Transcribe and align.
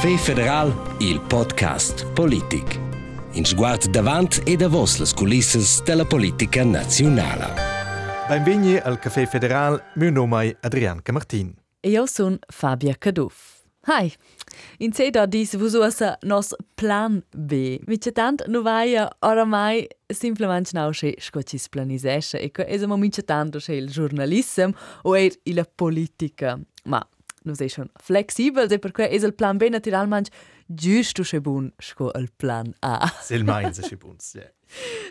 Caffè 0.00 0.16
Federal, 0.16 0.72
il 1.00 1.20
podcast 1.20 2.06
Politic. 2.12 2.78
In 3.32 3.44
sguard 3.44 3.90
davant 3.90 4.40
e 4.46 4.54
da 4.54 4.68
vos 4.68 4.96
le 5.00 5.06
culisses 5.12 5.82
della 5.82 6.04
politica 6.04 6.62
nazionale. 6.62 7.52
Benvenuti 8.28 8.76
al 8.76 9.00
Caffè 9.00 9.26
Federal, 9.26 9.82
mio 9.96 10.12
nome 10.12 10.50
è 10.50 10.56
Adrian 10.60 11.02
Camartin. 11.02 11.52
E 11.80 11.88
io 11.88 12.06
sono 12.06 12.38
Fabia 12.46 12.94
Caduff. 12.96 13.64
Hi, 13.88 14.14
in 14.76 14.92
seda 14.92 15.26
dis 15.26 15.56
vus 15.56 15.74
usa 15.74 16.16
nos 16.22 16.54
plan 16.76 17.20
B. 17.32 17.80
Mice 17.88 18.12
tant 18.12 18.46
no 18.46 18.62
vaia 18.62 19.10
oramai 19.18 19.88
simplement 20.06 20.70
nau 20.74 20.92
che 20.92 21.16
scocis 21.18 21.68
planisesce 21.68 22.38
e 22.38 22.52
che 22.52 22.66
esamo 22.68 22.96
mice 22.96 23.24
tanto 23.24 23.58
che 23.58 23.72
il 23.74 23.90
giornalism 23.90 24.70
o 25.02 25.16
er 25.16 25.32
la 25.42 25.64
politica. 25.64 26.56
Ma 26.84 27.04
nu 27.48 27.54
sei 27.54 27.68
schon 27.68 27.88
flexibel, 27.96 28.70
e 28.70 28.78
per 28.78 28.92
cui 28.92 29.06
es 29.10 29.22
il 29.22 29.32
plan 29.32 29.56
B 29.56 29.68
naturalmente 29.68 30.30
giusto 30.68 31.22
che 31.22 31.40
bun 31.40 31.72
sco 31.78 32.12
il 32.14 32.30
plan 32.36 32.72
A. 32.80 33.10
Sil 33.24 33.42
meins 33.44 33.80
che 33.80 33.96
bun, 33.96 34.16
ja. 34.34 34.52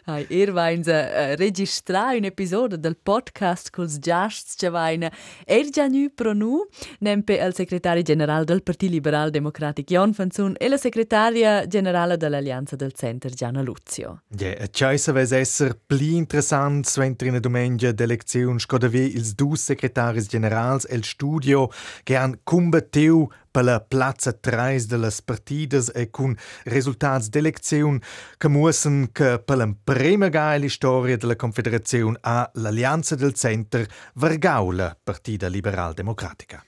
Hai, 0.06 0.26
er 0.30 0.52
vain 0.54 0.84
uh, 0.86 1.36
registrar 1.36 2.16
un 2.16 2.24
episodio 2.24 2.78
del 2.78 2.96
podcast 2.96 3.72
cos 3.72 3.98
giasts 4.00 4.56
che 4.56 4.70
vain 4.70 5.10
er 5.46 5.70
già 5.70 5.88
nu 5.88 6.10
pro 6.14 6.34
nu 6.34 6.68
nempe 7.00 7.34
il 7.34 7.54
segretario 7.56 8.04
generale 8.04 8.46
del 8.46 8.62
Partito 8.62 8.94
Liberal 8.94 9.32
Democratic 9.32 9.88
Jon 9.88 10.14
Fanzun 10.14 10.54
e 10.58 10.70
la 10.70 10.78
segretaria 10.78 11.66
generale 11.66 12.18
dell'Alleanza 12.18 12.76
del 12.76 12.94
Center 12.94 13.34
Gianna 13.34 13.62
Luzio. 13.62 14.22
Ja, 14.28 14.46
yeah, 14.46 14.94
e 14.94 14.98
sa 14.98 15.12
ves 15.12 15.32
esser 15.32 15.76
pli 15.76 16.16
interessant 16.16 16.86
su 16.86 17.02
entri 17.02 17.30
una 17.30 17.40
domenica 17.40 17.92
d'elezione 17.92 18.60
scodavi 18.60 19.16
ils 19.16 19.34
dus 19.34 19.64
segretaris 19.64 20.28
generals 20.28 20.86
el 20.88 21.04
studio 21.04 21.70
che 22.04 22.16
han 22.16 22.40
combattiu 22.44 23.28
per 23.58 23.66
la 23.66 23.82
Plaza 23.82 24.34
3 24.34 24.86
delle 24.86 25.10
partidas 25.26 25.90
e 25.92 26.12
con 26.12 26.36
risultati 26.66 27.30
d'elezione 27.30 28.00
che 28.38 28.48
muossen 28.48 29.10
che 29.12 29.42
per 29.44 29.58
la 29.58 29.74
prima 29.84 30.30
gaila 30.30 30.70
storia 30.70 31.18
della 31.18 31.36
Confederazione 31.36 32.20
a 32.22 32.48
l'Alleanza 32.54 33.16
del 33.16 33.34
Center 33.34 33.88
vargau 34.14 34.70
la 34.70 34.96
Partida 35.04 35.48
Liberal 35.48 35.96
Democratica. 35.96 36.64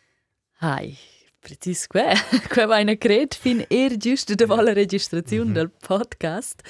Hai, 0.61 0.97
precis 1.39 1.85
que, 1.85 2.15
que 2.49 2.65
va 2.65 2.81
una 2.81 2.95
cred 2.97 3.35
fin 3.35 3.63
er 3.69 3.95
giusto 3.95 4.33
de 4.33 4.47
la 4.47 4.73
registrazione 4.73 5.45
mm 5.45 5.51
-hmm. 5.51 5.53
del 5.53 5.69
podcast. 5.69 6.63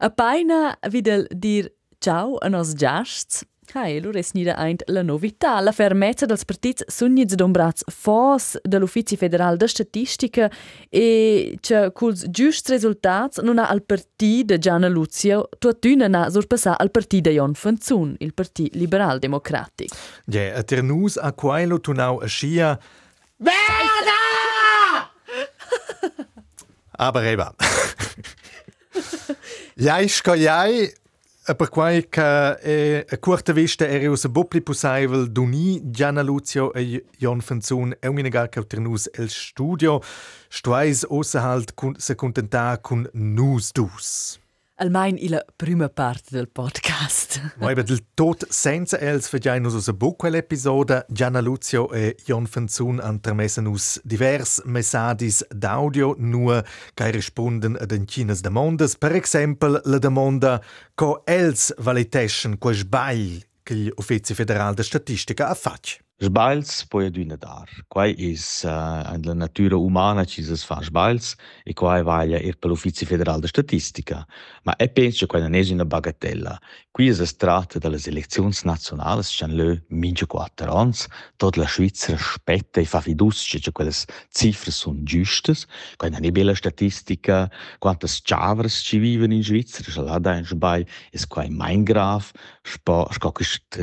A 0.00 0.10
paina 0.10 0.76
videl 0.90 1.26
dir 1.30 1.72
ciao 1.98 2.36
a 2.42 2.48
nos 2.48 2.74
giasts 2.74 3.42
Hai, 3.74 3.96
allora 3.96 4.18
è 4.18 4.22
snida 4.22 4.56
eint 4.56 4.82
la 4.86 5.02
novità. 5.02 5.60
La 5.60 5.72
fermezza 5.72 6.26
dels 6.26 6.44
partits 6.44 6.84
sugnits 6.88 7.34
dombrats 7.34 7.84
fos 7.86 8.58
dell'Ufficio 8.60 9.16
federale 9.16 9.56
de 9.56 9.68
statistica 9.68 10.50
e 10.90 11.56
che 11.60 11.90
culs 11.92 12.26
giusts 12.28 12.68
resultats 12.70 13.38
non 13.38 13.58
ha 13.58 13.68
al 13.68 13.82
partit 13.82 14.46
de 14.46 14.58
Gianna 14.58 14.88
Luzio 14.88 15.48
tuatuna 15.58 16.08
na 16.08 16.28
surpassà 16.28 16.76
al 16.76 16.90
partit 16.90 17.22
de 17.22 17.32
Jon 17.32 17.54
Fanzun, 17.54 18.16
il 18.18 18.34
partit 18.34 18.74
liberal 18.74 19.18
democratic. 19.18 19.94
Ja, 20.26 20.54
a 20.56 20.62
ternus 20.62 21.16
a 21.16 21.32
quello 21.32 21.80
tunau 21.80 22.18
a 22.18 22.26
scia 22.26 22.78
Verda! 23.36 25.10
Aber 26.90 27.24
eben. 27.24 27.54
Jai 29.76 30.92
scoiai 31.42 31.56
per 31.56 31.68
quai 31.70 32.08
che 32.08 32.56
è 32.56 33.04
a 33.08 33.18
corta 33.18 33.52
vista 33.52 33.86
era 33.86 34.08
usa 34.08 34.28
bopli 34.28 34.62
possibile 34.62 35.28
d'uni 35.28 35.80
Gianna 35.90 36.22
Luzio 36.22 36.72
e 36.72 37.04
Jon 37.18 37.40
Fanzun 37.40 37.96
e 37.98 38.06
un 38.06 38.14
minagar 38.14 38.48
cauternus 38.48 39.08
el 39.12 39.28
studio 39.28 40.00
stuais 40.48 41.04
ossa 41.08 41.40
halt 41.40 41.74
se 41.98 42.14
contentar 42.14 42.80
con 42.80 43.08
nus 43.12 43.72
dus. 43.72 44.41
Almein 44.82 45.16
ila 45.16 45.38
prima 45.56 45.88
parte 45.88 46.34
del 46.34 46.48
podcast. 46.48 47.40
Ma 47.60 47.70
eben 47.70 47.86
del 47.86 48.00
tot 48.18 48.42
senza 48.50 48.98
els 48.98 49.28
fagiai 49.30 49.60
nus 49.62 49.76
usa 49.78 49.92
buc 49.94 50.16
quell'episoda 50.24 51.04
Gianna 51.06 51.38
Luzio 51.38 51.84
e 51.94 52.16
Jon 52.26 52.48
Fanzun 52.50 52.98
antramessen 52.98 53.70
us 53.70 54.00
divers 54.02 54.58
messages 54.64 55.44
d'audio 55.54 56.16
nur 56.18 56.64
che 56.94 57.10
risponden 57.14 57.78
ad 57.78 57.94
encinas 57.94 58.42
demondas. 58.42 58.98
Per 58.98 59.14
exempel 59.14 59.78
la 59.84 60.02
demanda 60.02 60.58
co 60.98 61.22
els 61.30 61.70
valiteschen 61.78 62.58
quo 62.58 62.74
sbagl 62.74 63.38
che 63.62 63.76
gli 63.76 63.90
uffizi 63.94 64.34
federal 64.34 64.74
de 64.74 64.82
statistica 64.82 65.46
ha 65.46 65.54
fatg. 65.54 66.00
Sbails 66.22 66.84
poi 66.86 67.06
adüna 67.06 67.34
dar. 67.34 67.66
Quai 67.88 68.14
is 68.16 68.62
uh, 68.62 69.18
la 69.24 69.34
natura 69.34 69.76
umana 69.76 70.24
ci 70.24 70.44
si 70.44 70.54
fa 70.54 70.78
sbails 70.80 71.34
e 71.64 71.72
quai 71.74 72.04
vaglia 72.04 72.38
ir 72.38 72.58
per 72.58 72.70
l'Ufficio 72.70 73.04
federal 73.06 73.40
de 73.40 73.48
statistica. 73.48 74.24
Ma 74.62 74.76
e 74.76 74.88
penso 74.88 75.26
quai 75.26 75.42
non 75.42 75.54
è 75.54 75.72
una 75.72 75.84
bagatella. 75.84 76.60
Qui 76.92 77.08
es 77.08 77.18
es 77.18 77.34
tratta 77.36 77.80
delle 77.80 77.98
elezioni 78.04 78.54
nazionali, 78.62 79.22
c'è 79.22 79.46
le 79.48 79.82
mince 79.88 80.26
quattro 80.26 80.74
anni, 80.76 80.94
tutta 81.36 81.60
la 81.60 81.66
Svizzera 81.66 82.18
spetta 82.18 82.80
e 82.80 82.84
fa 82.84 83.00
fiducia 83.00 83.58
che 83.58 83.72
quelle 83.72 83.92
cifre 84.30 84.70
sono 84.70 85.02
giuste. 85.02 85.54
Quai 85.96 86.10
non 86.10 86.24
è 86.24 86.30
bella 86.30 86.54
statistica, 86.54 87.50
quante 87.78 88.06
chavres 88.22 88.82
ci 88.84 88.98
vivono 88.98 89.32
in 89.32 89.42
Svizzera, 89.42 89.90
c'è 89.90 90.02
là 90.02 90.18
da 90.18 90.36
un 90.36 90.44
sbail, 90.44 90.86
es 91.10 91.26
quai 91.26 91.48
mein 91.50 91.82
graf, 91.82 92.30
spo, 92.62 93.06
skokisht 93.14 93.78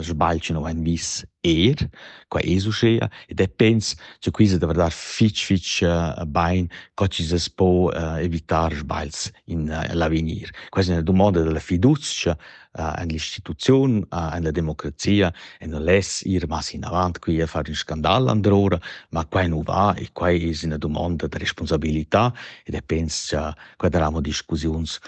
zhbalqin 0.00 0.56
eh, 0.56 0.60
u 0.60 0.64
hendis 0.66 1.22
erë, 1.44 1.88
ka 2.32 2.40
ezusheja, 2.46 3.08
edhe 3.32 3.48
pensë 3.60 3.98
që 4.24 4.32
kuizet 4.34 4.62
e 4.62 4.70
vërdar 4.70 4.94
fiq, 4.94 5.42
fiq 5.48 5.68
eh, 5.88 6.22
bajnë, 6.32 6.82
ka 6.98 7.08
që 7.12 7.26
zespo 7.32 7.68
eh, 7.90 8.24
evitar 8.24 8.76
zhbalës 8.78 9.28
in 9.52 9.68
l'avenir. 9.98 10.52
Quasi 10.72 10.94
në 10.94 11.04
du 11.06 11.16
modet 11.16 11.48
dhe 11.50 11.62
fiduc 11.62 12.08
që 12.24 12.36
në 12.72 13.04
l'istitucion, 13.10 13.98
la 14.40 14.50
democrazia, 14.56 15.28
e 15.60 15.66
non 15.68 15.84
les 15.84 16.22
ir 16.24 16.46
mas 16.48 16.70
in 16.72 16.86
avant, 16.88 17.18
qui 17.20 17.42
a 17.42 17.46
fare 17.46 17.68
un 17.68 17.76
scandalo 17.76 18.30
androra, 18.32 18.78
ma 19.12 19.26
qua 19.26 19.42
in 19.44 19.58
va, 19.60 19.90
e 19.92 20.08
qua 20.16 20.30
es 20.32 20.62
in 20.64 20.78
du 20.80 20.88
modet 20.88 21.28
de 21.28 21.42
responsabilità, 21.42 22.30
edhe 22.64 22.80
pensë 22.80 23.28
që 23.28 23.44
qua 23.76 23.92
daramo 23.92 24.24
discussions 24.24 25.02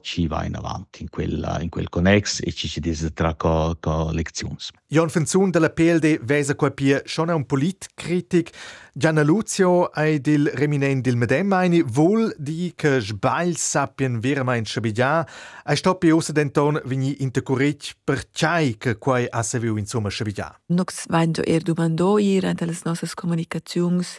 ci 0.00 0.26
va 0.26 0.44
in 0.44 0.54
avanti 0.54 1.02
in 1.02 1.10
quel, 1.10 1.58
in 1.60 1.68
quel 1.68 1.88
connex 1.88 2.40
e 2.42 2.52
ci 2.52 2.66
si 2.66 2.80
desidera 2.80 3.34
co, 3.34 3.76
co 3.78 4.10
lezioni. 4.10 4.56
Jon 4.86 5.08
Fenzun 5.08 5.50
della 5.50 5.70
PLD 5.70 6.18
vesa 6.22 6.54
qua 6.54 6.70
pia 6.70 7.02
schon 7.04 7.28
un 7.28 7.44
politcritic. 7.44 8.50
Gianna 8.92 9.22
Luzio 9.22 9.84
ai 9.84 10.20
dil 10.20 10.50
reminent 10.54 11.02
dil 11.02 11.16
medem 11.16 11.52
eine 11.52 11.82
vol 11.82 12.34
di 12.36 12.72
che 12.74 13.00
sbagl 13.00 13.54
sapien 13.54 14.18
veramente 14.18 14.70
schabigia. 14.70 15.26
Ai 15.64 15.76
stoppi 15.76 16.10
osa 16.10 16.32
denton 16.32 16.80
vini 16.86 17.22
intercurric 17.22 17.96
per 18.02 18.30
chai 18.32 18.76
che 18.78 18.98
quai 18.98 19.26
a 19.28 19.42
se 19.42 19.58
viu 19.60 19.76
insomma 19.76 20.10
schabigia. 20.10 20.58
Nux 20.66 21.06
vain 21.08 21.32
er 21.44 21.62
dumando 21.62 22.18
ir 22.18 22.46
ante 22.46 22.66
las 22.66 22.82
nostras 22.84 23.14
comunicazions 23.14 24.18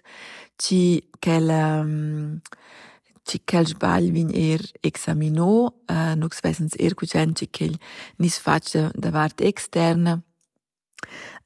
ci 0.55 1.03
quel 1.19 1.49
um, 1.49 2.41
ci 3.23 3.41
quel 3.45 3.67
sbagl 3.67 4.11
vin 4.11 4.31
er 4.33 4.61
examinò, 4.81 5.67
uh, 5.69 6.13
nux 6.17 6.41
vesens 6.41 6.75
er 6.79 6.95
cucen 6.95 7.35
ci 7.35 7.47
quel 7.49 7.77
nis 8.17 8.37
faccia 8.39 8.89
da 8.95 9.11
parte 9.11 9.45
externa. 9.45 10.21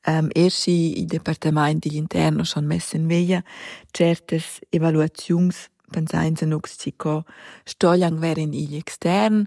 Um, 0.08 0.30
Erschi 0.36 1.00
i 1.00 1.06
Departement 1.06 1.82
dell'Interno 1.82 2.44
schon 2.44 2.68
messen 2.68 3.08
veia 3.08 3.42
certes 3.92 4.60
evaluazions 4.70 5.70
pensains 5.92 6.42
a 6.42 6.46
nux 6.46 6.78
ci 6.78 6.94
co 6.96 7.24
stogliang 7.66 8.20
verin 8.20 8.54
igli 8.54 8.78
extern, 8.78 9.46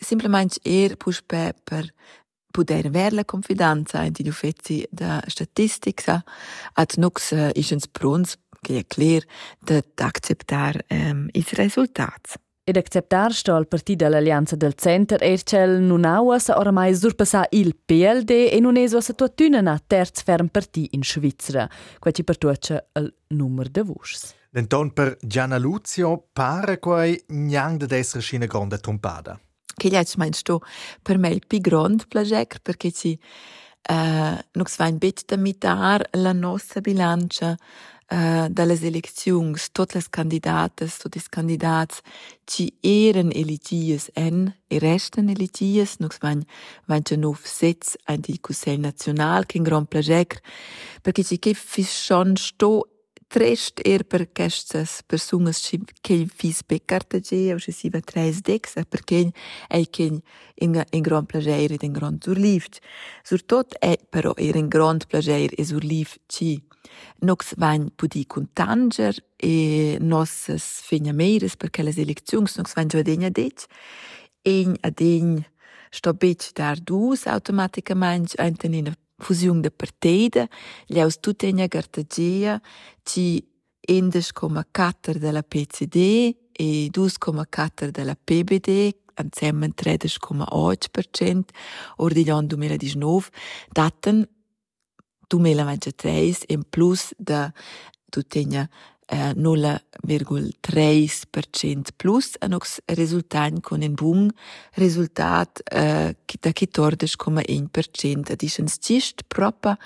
simplement 0.00 0.58
er 0.64 0.96
pus 0.96 1.20
pe 1.22 1.52
per 1.64 1.92
poder 2.50 2.90
ver 2.90 3.12
la 3.12 3.24
confidenza 3.24 4.02
in 4.02 4.12
gli 4.16 4.28
uffizi 4.28 4.86
da 4.90 5.22
statistica, 5.26 6.22
ad 6.74 6.96
nux 6.96 7.30
uh, 7.32 7.50
isens 7.54 7.86
pruns 7.86 8.36
che 8.60 8.78
è 8.78 8.86
clear 8.86 9.24
de 9.58 9.82
acceptar 9.96 10.84
um, 10.90 11.28
is 11.32 11.52
resultats. 11.52 12.36
Ed 12.62 12.76
acceptar 12.76 13.32
sto 13.32 13.54
al 13.54 13.66
partito 13.66 14.04
dell'Alleanza 14.04 14.54
del 14.54 14.74
Center 14.74 15.20
e 15.22 15.42
cel 15.42 15.80
non 15.80 16.04
ha 16.04 16.20
oramai 16.22 16.94
surpassà 16.94 17.46
il 17.50 17.74
PLD 17.74 18.30
e 18.30 18.60
non 18.60 18.76
è 18.76 18.86
sa 18.86 19.12
tuatuna 19.12 19.60
na 19.60 19.80
terz 19.84 20.22
ferm 20.22 20.48
parti 20.48 20.88
in 20.92 21.02
Svizzera, 21.02 21.68
qua 21.98 22.10
ci 22.10 22.22
pertuaccia 22.22 22.84
il 22.92 23.12
numero 23.28 23.68
de 23.70 23.82
vus. 23.82 24.34
Denton 24.50 24.92
per 24.92 25.16
Gianna 25.20 25.58
Luzio 25.58 26.28
pare 26.32 26.78
quai 26.78 27.20
gnang 27.26 27.84
de 27.84 27.96
essere 27.96 28.20
scina 28.20 28.46
grande 28.46 28.78
trompada. 28.78 29.40
Che 29.74 29.88
gli 29.88 30.02
meinst 30.16 30.42
tu 30.42 30.58
per 31.02 31.18
me 31.18 31.30
il 31.30 31.42
più 31.46 31.58
grande 31.60 32.04
placer 32.06 32.60
perché 32.60 32.92
ci 32.92 33.18
uh, 33.88 34.38
nux 34.52 34.76
vain 34.76 34.98
bet 34.98 35.24
da 35.24 35.36
mitar 35.36 36.06
la 36.12 36.32
nostra 36.32 36.80
bilancia 36.80 37.56
uh, 38.12 38.48
dalle 38.48 38.78
eleczions, 38.82 39.70
totes 39.72 39.94
les 39.94 40.08
candidates, 40.08 40.98
totes 40.98 41.28
candidats, 41.28 42.02
ci 42.46 42.72
eren 42.82 43.30
eligies 43.32 44.10
en, 44.14 44.52
e 44.68 44.78
resten 44.78 45.28
eligies, 45.28 45.98
nux 46.00 46.18
vain, 46.20 46.44
vain 46.86 47.02
ce 47.02 47.16
nov 47.16 47.40
sets 47.44 47.96
ein 48.06 48.20
di 48.20 48.38
Consell 48.40 48.80
National, 48.80 49.46
che 49.46 49.58
un 49.58 49.64
gran 49.64 49.86
plager, 49.86 50.40
perché 51.02 51.24
ci 51.24 51.38
che 51.38 51.54
fis 51.54 51.90
schon 51.90 52.36
sto 52.36 52.86
trist 53.30 53.80
er 53.84 54.02
per 54.04 54.32
queste 54.32 54.84
persone 55.06 55.52
che 56.00 56.26
fis 56.26 56.64
beccartage 56.64 57.54
o 57.54 57.58
se 57.58 57.70
si 57.70 57.88
va 57.88 58.00
tres 58.00 58.40
dex 58.40 58.74
perché 58.88 59.30
è 59.68 59.88
che 59.88 60.20
in 60.54 60.84
in 60.90 61.00
grand 61.00 61.26
plaisir 61.26 61.76
in 61.80 61.92
grand 61.92 62.20
surlift 62.20 62.80
surtot 63.22 63.76
è 63.78 63.96
però 64.08 64.34
er 64.36 64.56
in 64.56 64.66
grand 64.66 65.06
plaisir 65.06 65.52
e 65.56 65.64
surlift 65.64 66.18
ci 66.26 66.60
nox 67.20 67.54
vain 67.56 67.90
pudi 67.94 68.26
contanger 68.26 69.14
e 69.36 69.96
nosses 70.00 70.80
feniameires 70.82 71.56
perché 71.56 71.82
le 71.82 71.92
eleczions 71.96 72.56
nox 72.56 72.74
vain 72.74 72.88
già 72.88 73.02
degna 73.02 73.28
dec 73.28 73.66
e 74.42 74.72
adegn 74.80 75.44
sto 75.90 76.14
bec 76.14 76.52
dar 76.52 76.78
dus 76.78 77.26
automaticamente 77.26 78.40
antenina 78.40 78.94
fusiun 79.20 79.60
de 79.60 79.70
parteide, 79.70 80.48
ljaus 80.88 81.18
tutenia 81.20 81.66
gartagia, 81.68 82.60
ci 83.02 83.44
11,4 83.86 85.16
della 85.18 85.42
PCD 85.42 86.34
e 86.52 86.88
2,4 86.90 87.88
della 87.88 88.16
PBD, 88.16 88.90
insieme 89.22 89.72
13,8% 89.74 91.40
ordigli 91.96 92.30
anno 92.30 92.46
2019, 92.46 93.28
daten 93.72 94.26
2023 95.30 96.36
in 96.46 96.62
plus 96.68 97.12
da 97.16 97.52
tutenia 98.10 98.68
eh, 99.06 99.34
0,3% 99.34 101.80
plus 101.96 102.34
e 102.38 102.46
nox 102.46 102.78
resultant 102.86 103.60
con 103.60 103.82
un 103.82 103.94
bun 103.94 104.30
resultat 104.74 105.60
eh, 105.64 106.16
da 106.40 106.50
14,1%. 106.50 108.30
Adisens 108.30 108.76
cist 108.80 109.22
propa 109.26 109.78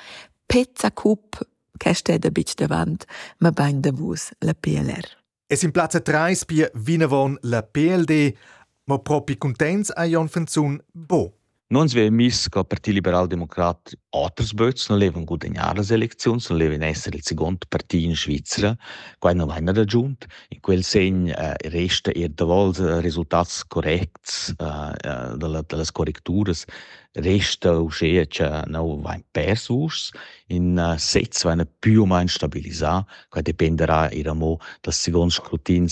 pezza 0.47 0.93
cup 0.93 1.49
che 1.77 1.95
sta 1.95 2.19
da 2.19 2.31
bic 2.31 2.55
davant, 2.55 3.05
ma 3.39 3.51
bain 3.51 3.81
da 3.81 3.91
vus 3.93 4.31
la 4.39 4.55
PLR. 4.55 5.23
Es 5.47 5.63
in 5.63 5.73
Platz 5.73 6.01
3 6.03 6.45
bi 6.47 6.67
Vinavon 6.73 7.39
la 7.43 7.63
PLD, 7.63 8.35
ma 8.85 8.99
propi 8.99 9.37
contents 9.37 9.91
a 9.95 10.05
Jon 10.05 10.29
Fenzun 10.29 10.83
bo. 10.93 11.44
Non 11.75 11.87
vi 11.87 12.09
mis 12.09 12.49
che 12.49 12.61
il 12.61 12.67
Partito 12.67 12.95
Liberal 12.95 13.27
Democrat 13.27 13.93
altri 14.11 14.47
böts 14.55 14.91
non 14.91 14.99
levan 14.99 15.25
guadagnare 15.25 15.83
le 15.83 15.95
elezioni, 15.95 16.41
non 16.49 16.59
levan 16.59 16.83
essere 16.83 17.17
il 17.17 17.25
secondo 17.25 17.67
partito 17.69 18.07
in 18.07 18.15
Svizzera, 18.15 18.77
qua 19.19 19.33
non 19.33 19.49
vanno 19.49 19.73
raggiunto. 19.73 20.29
In 20.51 20.61
quel 20.61 20.85
segno 20.85 21.35
eh, 21.35 21.57
resta 21.69 22.13
er 22.13 22.29
da 22.29 22.45
vol 22.45 22.73
risultati 23.03 23.51
corretti 23.67 24.55
eh, 24.57 24.93
eh, 25.03 25.37
delle, 25.37 25.65
delle 25.67 25.85
corretture, 25.91 26.53
resta 27.15 27.77
uscire 27.77 28.29
che 28.29 28.63
non 28.67 29.01
vanno 29.01 29.25
persi, 29.33 29.75
in 30.49 30.79
uh, 30.79 30.97
sets 30.97 31.43
vanno 31.43 31.67
più 31.79 32.03
o 32.03 32.07
meno 32.07 32.29
stabilizzati, 32.29 33.11
qua 33.29 33.41
dipenderà 33.41 34.11
iramo 34.13 34.59
dal 34.81 34.93
secondo 34.93 35.31
scrutinio 35.31 35.89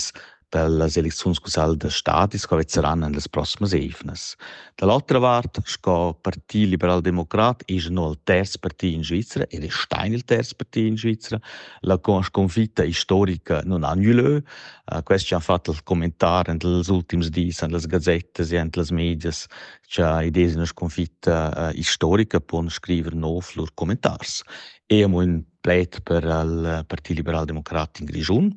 per 0.53 0.69
las 0.69 0.97
elecziuns 0.97 1.39
cussal 1.41 1.73
de 1.81 1.89
stadis 1.89 2.45
che 2.45 2.55
vezzeran 2.55 3.03
en 3.03 3.13
las 3.13 3.27
prossimas 3.27 3.73
eivnas. 3.73 4.35
Dall'altra 4.77 5.19
part, 5.19 5.59
sco 5.65 6.13
Parti 6.13 6.67
Liberal 6.67 7.01
Democrat 7.01 7.63
is 7.65 7.87
no 7.89 8.11
il 8.11 8.19
terz 8.23 8.59
parti 8.59 8.93
in 8.93 9.03
Svizzera, 9.03 9.47
ed 9.49 9.63
è 9.63 9.69
stein 9.69 10.13
il 10.13 10.23
terz 10.23 10.53
parti 10.53 10.85
in 10.85 10.97
Svizzera. 10.97 11.41
La 11.81 11.99
sconfitta 12.21 12.83
storica 12.91 13.61
non 13.65 13.83
ha 13.83 13.93
nulla. 13.95 14.37
Uh, 14.37 15.01
questo 15.01 15.27
ci 15.29 15.33
ha 15.33 15.39
fatto 15.39 15.71
il 15.71 15.81
commentario 15.81 16.53
negli 16.53 16.89
ultimi 16.89 17.27
giorni, 17.27 17.51
nelle 17.61 17.87
gazzette 17.87 18.43
e 18.43 18.63
nelle 18.63 18.85
media, 18.91 19.31
che 19.87 20.01
idea 20.01 20.47
di 20.47 20.53
una 20.53 20.65
sconfitta 20.65 21.71
uh, 21.73 21.81
storica 21.81 22.39
può 22.39 22.63
scrivere 22.69 23.15
no 23.15 23.39
loro 23.55 23.71
commentari. 23.73 24.27
E 24.85 25.03
un 25.03 25.43
pleit 25.63 26.01
per 26.01 26.23
il 26.23 26.83
Partito 26.85 27.13
Liberal 27.13 27.45
Democrat 27.45 27.99
in 27.99 28.05
Grigiun. 28.05 28.51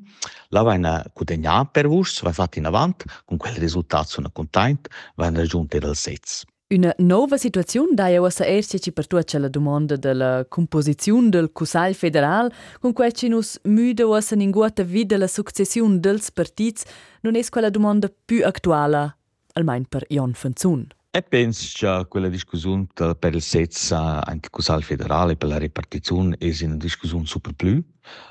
La 0.48 0.62
va 0.62 0.74
in 0.74 1.04
cudegna 1.12 1.64
per 1.64 1.86
vus, 1.86 2.20
va 2.22 2.32
fatta 2.32 2.58
in 2.58 2.66
avant, 2.66 3.04
con 3.24 3.36
quel 3.36 3.54
risultato 3.54 4.08
sono 4.08 4.28
contento, 4.32 4.90
va 5.14 5.28
in 5.28 5.36
raggiunto 5.36 5.76
il 5.76 5.94
sez. 5.94 6.42
Una 6.68 6.92
nuova 6.98 7.36
situazione 7.36 7.94
da 7.94 8.08
io 8.08 8.28
sa 8.28 8.44
erci 8.44 8.80
ci 8.80 8.90
per 8.90 9.06
tuccia 9.06 9.38
la 9.38 9.48
domanda 9.48 9.94
della 9.94 10.46
composizione 10.48 11.28
del 11.28 11.52
Cusal 11.52 11.94
federal, 11.94 12.52
con 12.80 12.92
cui 12.92 13.12
ci 13.14 13.28
nus 13.28 13.60
müde 13.62 14.02
was 14.02 14.32
in 14.32 14.50
guata 14.50 14.82
vida 14.82 15.16
la 15.16 15.28
successione 15.28 16.00
dels 16.00 16.32
partits, 16.32 16.82
non 17.20 17.36
è 17.36 17.48
quella 17.48 17.70
domanda 17.70 18.10
più 18.24 18.44
attuale, 18.44 19.16
almeno 19.52 19.84
per 19.88 20.06
Jon 20.08 20.32
Fanzun. 20.32 20.88
E 21.16 21.22
penso 21.22 21.98
che 21.98 22.08
quella 22.08 22.28
discussione 22.28 22.86
per 22.92 23.34
il 23.34 23.40
SEZ 23.40 23.92
anticusal 23.92 24.82
federale, 24.82 25.34
per 25.34 25.48
la 25.48 25.56
ripartizione, 25.56 26.36
è 26.36 26.54
una 26.64 26.74
discussione 26.74 27.24
super 27.24 27.54
più. 27.54 27.82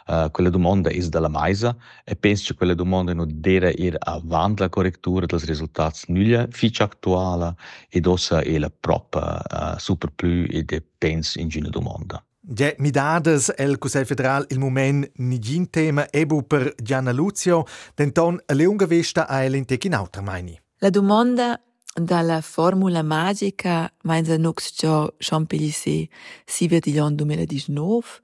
Uh, 0.06 0.30
quella 0.30 0.52
domanda 0.52 0.92
è 0.92 1.00
della 1.08 1.28
Maisa 1.28 1.76
e 2.04 2.16
penso 2.16 2.52
che 2.52 2.58
quella 2.60 2.76
domanda 2.76 3.12
non 3.16 3.28
deve 3.28 3.72
ir 3.72 3.96
avanti 3.98 4.62
la 4.62 4.70
correttura 4.70 5.26
dei 5.26 5.40
risultati 5.46 6.14
nulla 6.14 6.46
fiche 6.52 6.84
attuale 6.84 7.56
e 7.90 8.00
dosa 8.02 8.42
è 8.42 8.56
la 8.60 8.70
propria 8.70 9.42
uh, 9.50 9.80
super 9.80 10.12
più 10.12 10.46
e 10.48 10.62
de 10.62 10.84
penso 10.96 11.40
in 11.40 11.50
una 11.56 11.70
domanda. 11.70 12.24
Ja, 12.42 12.72
mi 12.78 12.92
dades 12.92 13.52
el 13.58 13.80
Cusel 13.80 14.06
Federal 14.06 14.46
il 14.50 14.60
moment 14.60 15.10
nigin 15.16 15.72
tema 15.72 16.06
ebu 16.12 16.46
per 16.46 16.76
Gianna 16.78 17.12
Luzio, 17.12 17.66
denton 17.96 18.40
a 18.46 18.54
leunga 18.54 18.86
vesta 18.86 19.28
a 19.28 19.44
el 19.44 19.56
in 19.56 19.66
tekin 19.66 19.96
autra 19.96 20.22
meini. 20.22 20.56
La 20.78 20.92
domanda 20.92 21.60
dalla 21.96 22.42
formula 22.42 23.04
magica 23.04 23.90
meins 24.04 24.28
nux 24.28 24.74
già 24.76 25.10
champelissé 25.18 26.10
si 26.46 26.68
via 26.68 26.80
di 26.80 26.94
l'anno 26.94 27.16
2019 27.16 28.22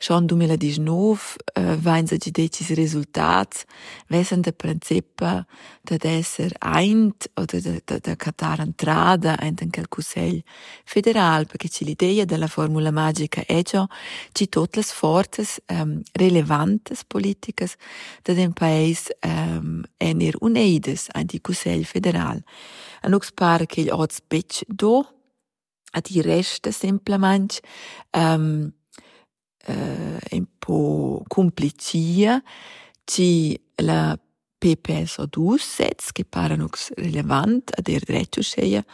Schon 0.00 0.26
2019 0.26 1.36
uh, 1.58 1.74
vains 1.82 2.10
gi 2.10 2.30
decis 2.30 2.68
resultats 2.68 3.64
vesen 4.06 4.40
de 4.40 4.52
principa 4.52 5.46
de 5.82 5.98
esser 5.98 6.52
eint 6.58 7.26
oder 7.34 7.62
de, 7.62 7.82
de, 7.84 7.98
de 8.00 8.14
catar 8.16 8.60
entrada 8.60 9.34
ent 9.42 9.60
en 9.60 9.70
quel 9.70 9.88
Consell 9.88 10.42
federal 10.84 11.46
perché 11.46 11.68
ci 11.68 11.84
l'idea 11.84 12.24
della 12.24 12.46
formula 12.46 12.92
magica 12.92 13.42
è 13.44 13.62
già 13.62 13.88
ci 14.32 14.48
le 14.52 14.82
forze 14.82 15.44
um, 15.66 16.00
relevantes 16.12 17.04
politicas 17.04 17.74
de 18.22 18.34
den 18.34 18.52
paese 18.52 19.16
um, 19.26 19.82
enir 19.96 20.36
unides 20.38 21.08
ent 21.12 21.32
il 21.32 21.40
Consell 21.40 21.82
federal. 21.82 22.40
A 23.00 23.08
nux 23.08 23.32
pare 23.32 23.66
che 23.66 23.82
gli 23.82 23.90
bec 24.28 24.62
do 24.68 25.12
a 25.90 26.00
di 26.00 26.20
resta 26.20 26.70
semplamente 26.70 27.60
um, 28.12 28.72
uh, 29.68 30.36
un 30.36 30.46
po' 30.58 31.22
complicia 31.26 32.42
ci 33.04 33.58
la 33.76 34.18
PPS 34.58 35.18
o 35.18 35.26
dus 35.26 35.62
sets 35.62 36.12
che 36.12 36.24
parano 36.24 36.68
relevant 36.96 37.70
ad 37.78 37.88
er 37.88 38.02
dretto 38.04 38.42
sceia 38.42 38.84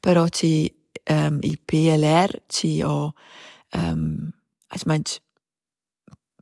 però 0.00 0.28
ci 0.28 0.72
um, 1.10 1.38
il 1.42 1.60
PLR 1.60 2.42
ci 2.46 2.82
o 2.82 3.12
um, 3.72 4.32
ich 4.72 4.86
mein 4.86 5.02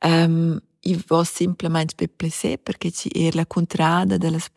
Um, 0.00 0.60
I 0.82 0.96
vos 1.06 1.28
simplement 1.28 1.94
beplesé 1.94 2.56
perché 2.56 2.90
ci 2.90 3.10
er 3.12 3.34
la 3.34 3.44
contrada 3.44 4.16
de 4.16 4.30
las 4.30 4.48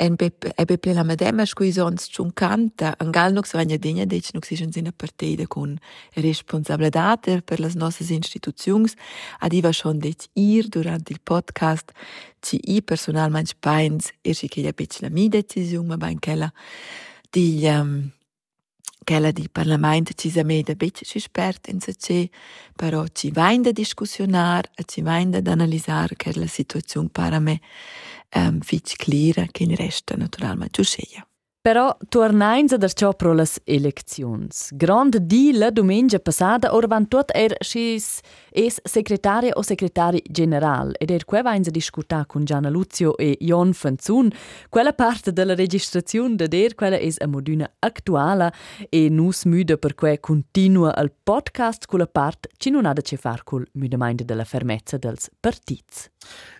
en 0.00 0.16
beppe 0.16 0.94
la 0.94 1.04
medema 1.04 1.44
scuisons 1.44 2.08
chun 2.08 2.30
canta, 2.32 2.94
angal 2.98 3.34
nox 3.36 3.52
vagna 3.52 3.76
degna 3.76 4.06
dec 4.08 4.32
nox 4.32 4.50
is 4.50 4.60
in 4.60 4.92
partida 4.96 5.46
con 5.46 5.78
responsabilitat 6.14 7.42
per 7.44 7.60
las 7.60 7.74
nossas 7.74 8.10
instituzions, 8.10 8.94
adiva 9.40 9.72
schon 9.72 9.98
dec 9.98 10.28
ir 10.34 10.68
durant 10.68 11.10
il 11.10 11.20
podcast, 11.22 11.92
ci 12.40 12.58
i 12.64 12.80
personalmente 12.82 13.54
pains, 13.60 14.12
er 14.22 14.34
si 14.34 14.48
che 14.48 14.72
bec 14.72 15.00
la 15.00 15.10
mi 15.10 15.28
decisiun, 15.28 15.86
ma 15.86 15.96
bain 15.96 16.18
quella 16.18 16.50
di 17.30 17.60
um, 17.66 18.10
quella 19.04 19.30
di 19.32 19.48
Parlament 19.50 20.14
ci 20.14 20.30
sa 20.30 20.44
meda 20.44 20.74
bec 20.74 21.04
ci 21.04 21.18
spert 21.18 21.68
in 21.68 21.80
sa 21.80 21.92
ce, 21.92 22.30
però 22.74 23.06
ci 23.12 23.30
vain 23.30 23.62
da 23.62 23.72
discussionar, 23.72 24.70
ci 24.86 25.02
vain 25.02 25.30
da 25.30 25.40
analisar 25.50 26.16
che 26.16 26.32
la 26.38 26.46
situazione 26.46 27.08
para 27.10 27.38
me 27.38 27.60
um, 28.34 28.60
fich 28.60 28.96
clara 28.96 29.46
che 29.50 29.62
in 29.64 29.74
resta 29.74 30.16
naturalmente 30.16 30.82
giuseia. 30.82 31.29
Però 31.62 31.94
tornains 32.08 32.72
ad 32.72 32.86
ciò 32.94 33.12
pro 33.12 33.34
las 33.34 33.60
eleczions. 33.64 34.70
Grande 34.72 35.26
di 35.26 35.52
la 35.52 35.70
domenica 35.70 36.18
passata 36.18 36.72
or 36.72 36.86
van 36.86 37.06
tot 37.06 37.30
er 37.34 37.54
schis 37.60 38.20
es 38.50 38.80
secretaria 38.82 39.52
o 39.52 39.62
secretari 39.62 40.22
general 40.24 40.94
ed 40.98 41.10
er 41.10 41.26
quei 41.26 41.42
vains 41.42 41.68
a 41.68 41.70
discutar 41.70 42.24
con 42.24 42.44
Gianna 42.44 42.70
Luzio 42.70 43.14
e 43.18 43.36
Jon 43.38 43.74
Fanzun 43.74 44.30
quella 44.70 44.94
parte 44.94 45.34
della 45.34 45.54
registrazione 45.54 46.36
de 46.36 46.48
der 46.48 46.74
quella 46.74 46.96
es 46.96 47.20
a 47.20 47.26
moduna 47.26 47.70
actuala 47.78 48.50
e 48.88 49.10
nus 49.10 49.44
müde 49.44 49.76
per 49.76 49.94
quei 49.94 50.18
continua 50.18 50.94
al 50.94 51.12
podcast 51.12 51.84
con 51.84 51.98
la 51.98 52.06
part 52.06 52.48
ci 52.56 52.70
non 52.70 52.86
ha 52.86 52.94
da 52.94 53.02
ce 53.02 53.18
far 53.18 53.44
col 53.44 53.68
müdemainde 53.72 54.24
della 54.24 54.44
fermezza 54.44 54.96
dels 54.96 55.28
partits. 55.38 56.08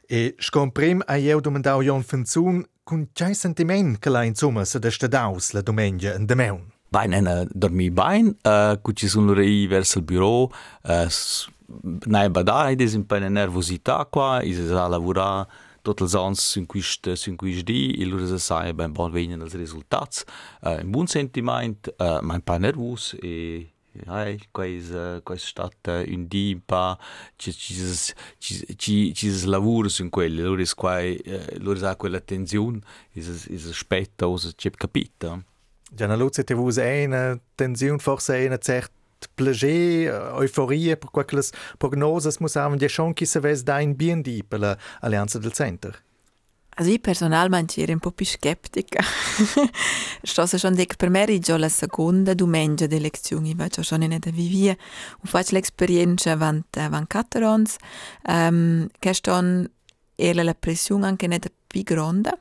E 0.07 0.35
scomprim 0.37 1.01
a 1.07 1.17
eu 1.17 1.41
domandau 1.41 1.81
Jon 1.81 2.03
Fanzun 2.03 2.63
Cun 2.91 3.07
c'hai 3.13 3.35
sentiment 3.35 4.01
che 4.01 4.11
la 4.11 4.25
insomma 4.25 4.65
se 4.65 4.81
da 4.81 4.91
stadaus 4.91 5.53
la 5.53 5.61
domenica 5.61 6.17
in 6.17 6.27
de 6.27 6.35
meun? 6.35 6.73
Bain 6.89 7.13
ena 7.13 7.47
dormi 7.49 7.89
bain, 7.89 8.37
uh, 8.43 8.81
cu 8.83 8.91
ci 8.91 9.07
sun 9.07 9.27
lurei 9.27 9.69
verso 9.69 9.99
il 9.99 10.05
bureau, 10.05 10.51
uh, 10.83 11.07
nai 12.07 12.29
badai, 12.31 12.75
des 12.75 12.95
un 12.95 13.07
po' 13.07 13.17
nervosità 13.17 14.09
qua, 14.11 14.43
is 14.43 14.59
a 14.73 14.89
lavora 14.89 15.47
tot 15.83 16.01
els 16.01 16.17
ans 16.17 16.43
sun 16.43 16.67
quist 16.67 17.13
sun 17.15 17.37
quist 17.37 17.63
di, 17.63 17.95
e 17.95 18.05
lura 18.05 18.27
se 18.27 18.39
sai 18.39 18.75
ben 18.75 18.91
bon 18.91 19.13
vegnan 19.13 19.41
els 19.41 19.55
resultats. 19.55 20.25
Uh, 20.61 20.83
un 20.83 20.91
buon 20.91 21.07
sentiment, 21.07 21.93
uh, 22.01 22.19
ma 22.23 22.35
un 22.35 22.43
po' 22.43 22.59
nervos 22.59 23.15
e 23.23 23.70
ai, 24.07 24.39
quais, 24.53 24.91
uh, 24.91 25.21
quais 25.23 25.43
stata 25.43 26.03
un 26.07 26.27
dimpa, 26.29 26.97
ci, 27.37 27.53
ci, 27.53 28.75
ci, 28.77 29.13
ci 29.15 29.47
lavurs 29.47 29.99
in 29.99 30.11
quelli, 30.11 30.43
loro 30.43 30.61
is 30.61 30.75
quai, 30.75 31.17
eh, 31.17 31.35
uh, 31.35 31.63
loro 31.63 31.87
ha 31.87 31.97
quella 31.97 32.21
tensione, 32.21 32.81
is, 33.13 33.47
is 33.49 33.67
aspetta, 33.67 34.29
osa 34.29 34.53
c'è 34.55 34.71
capita. 34.71 35.43
Ja, 35.97 36.07
na 36.07 36.15
luce 36.15 36.45
te 36.45 36.55
vus 36.55 36.79
eine 36.79 37.33
eh, 37.33 37.41
tensione, 37.57 37.99
forse 37.99 38.35
eine 38.35 38.59
cert 38.59 38.93
Plagier, 39.35 40.33
Euphorie, 40.41 40.97
per 40.97 41.11
quelles 41.11 41.53
prognoses, 41.79 42.41
muss 42.41 42.57
haben, 42.57 42.79
die 42.79 42.89
schon 42.89 43.15
kisse 43.15 43.43
wes 43.43 43.65
dein 43.65 43.91
da 43.91 43.97
bien 43.97 44.23
di 44.23 44.43
per 44.43 44.61
l'Alleanza 44.61 45.39
del 45.39 45.53
Center. 45.53 45.93
Also 46.81 46.93
ich 46.93 47.03
personalmente 47.03 47.83
ero 47.83 47.93
un 47.93 47.99
po' 47.99 48.11
più 48.11 48.25
scettica. 48.25 49.05
Sto 50.25 50.47
schon 50.47 50.75
dic 50.75 50.97
per 50.97 51.11
me 51.11 51.39
già 51.39 51.59
la 51.59 51.69
seconda 51.69 52.33
domenica 52.33 52.87
di 52.87 52.99
lezioni, 52.99 53.55
va 53.55 53.67
già 53.67 53.83
schon 53.83 54.01
in 54.01 54.17
da 54.19 54.31
vivia. 54.31 54.75
U 55.21 55.27
faccio 55.27 55.57
l'esperienza 55.57 56.33
avant 56.33 57.07
quattro 57.07 57.51
anni, 57.51 57.69
um, 58.29 58.89
che 58.99 59.13
sto 59.13 59.69
era 60.15 60.43
la 60.43 60.55
pressione 60.55 61.07
anche 61.07 61.27
netta 61.27 61.51
più 61.67 61.83
grande. 61.83 62.39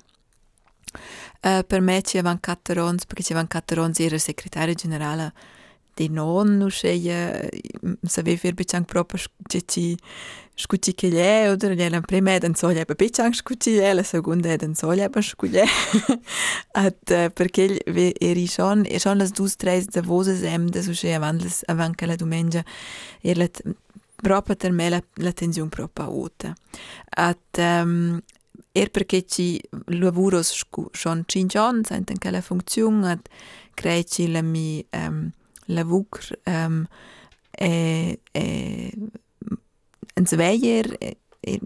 Uh, 1.41 1.65
per 1.67 1.81
me 1.81 1.99
c'è 1.99 2.19
avant 2.19 2.41
quattro 2.41 2.85
anni, 2.85 2.99
perché 3.05 3.23
c'è 3.23 3.33
avant 3.33 3.49
quattro 3.49 3.83
anni 3.83 3.93
era 3.97 4.17
segretario 4.17 4.73
generale 4.73 5.33
non 6.07 6.61
uscire, 6.61 7.49
sapeva 8.03 8.39
per 8.39 8.53
becang 8.53 8.85
proprio 8.85 9.21
che 9.47 9.61
ci 9.65 9.97
scucci 10.55 10.93
che 10.93 11.09
è, 11.09 11.49
oder 11.49 11.75
la 11.89 12.01
prima 12.01 12.31
è 12.35 12.51
so 12.53 12.69
ja 12.71 12.83
becang 12.83 13.33
scucci 13.33 13.77
è, 13.77 13.93
la 13.93 14.03
seconda 14.03 14.49
è 14.49 14.57
so 14.73 14.93
ja 14.93 15.09
scucci 15.21 15.59
at 16.73 17.31
perché 17.33 17.81
eri 18.19 18.47
schon 18.47 18.85
e 18.85 18.99
schon 18.99 19.17
las 19.17 19.31
dus 19.31 19.55
tres 19.55 19.87
de 19.87 20.01
voses 20.01 20.43
em 20.43 20.69
de 20.69 20.79
uscire 20.79 21.15
avant 21.15 21.41
las 21.41 21.63
avant 21.67 21.95
che 21.95 22.05
la 22.05 22.15
domenica 22.15 22.63
era 23.21 23.47
proprio 24.21 24.55
per 24.55 24.71
me 24.71 24.89
la, 24.89 25.01
la 25.15 25.31
tensione 25.31 25.69
proprio 25.69 26.07
alta 26.07 26.53
at 27.09 27.57
um, 27.57 28.21
er 28.71 28.89
perché 28.89 29.25
ci 29.25 29.61
schon 30.91 31.23
cinque 31.25 31.59
anni 31.59 31.83
senten 31.83 32.17
che 32.17 32.31
la 32.31 32.41
funzione 32.41 33.11
at 33.11 33.29
la 34.27 34.41
mi 34.41 34.85
um, 34.91 35.31
la 35.69 35.83
vucr 35.83 36.39
um, 36.45 36.85
è, 37.49 38.19
è 38.31 38.91
un 40.15 40.25
sveier 40.25 40.95
e 40.99 41.59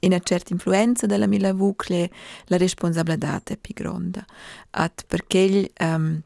una 0.00 0.18
certa 0.20 0.52
influenza 0.52 1.06
della 1.06 1.26
mia 1.26 1.40
lavur 1.40 1.74
la 1.88 2.56
responsabilità 2.56 3.42
è 3.44 3.56
più 3.56 3.74
grande 3.74 4.24
at 4.70 5.04
perché 5.06 5.70
um, 5.80 6.22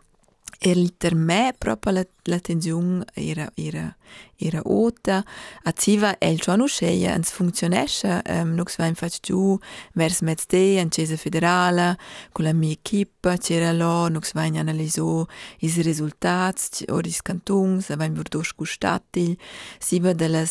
er 0.64 0.92
per 0.96 1.14
me 1.14 1.52
proprio 1.58 1.92
la, 1.92 2.06
la 2.24 2.38
tensione 2.38 3.04
era, 3.12 3.50
era, 3.54 3.94
era 4.36 4.62
alta. 4.64 5.22
A 5.64 5.72
Ziva 5.76 6.16
el 6.18 6.38
già 6.38 6.56
non 6.56 6.68
sceia, 6.68 7.12
ens 7.12 7.30
funzionesce, 7.30 8.22
um, 8.26 8.54
noi 8.54 8.64
siamo 8.68 8.88
infatti 8.88 9.18
giù 9.20 9.58
verso 9.92 10.24
mezz'e, 10.24 10.80
in 10.80 10.90
Cesa 10.90 11.16
Federale, 11.16 11.98
con 12.32 12.44
la 12.44 12.54
mia 12.54 12.72
equipe, 12.72 13.36
c'era 13.38 13.72
là, 13.72 14.08
noi 14.08 14.22
siamo 14.22 14.58
analizzato 14.58 15.28
i 15.60 15.68
risultati, 15.82 16.84
o 16.88 16.98
i 17.00 17.16
cantoni, 17.22 17.84
abbiamo 17.88 18.14
veduto 18.14 18.42
scustati, 18.42 19.36
Ziva 19.78 20.14
delle 20.14 20.46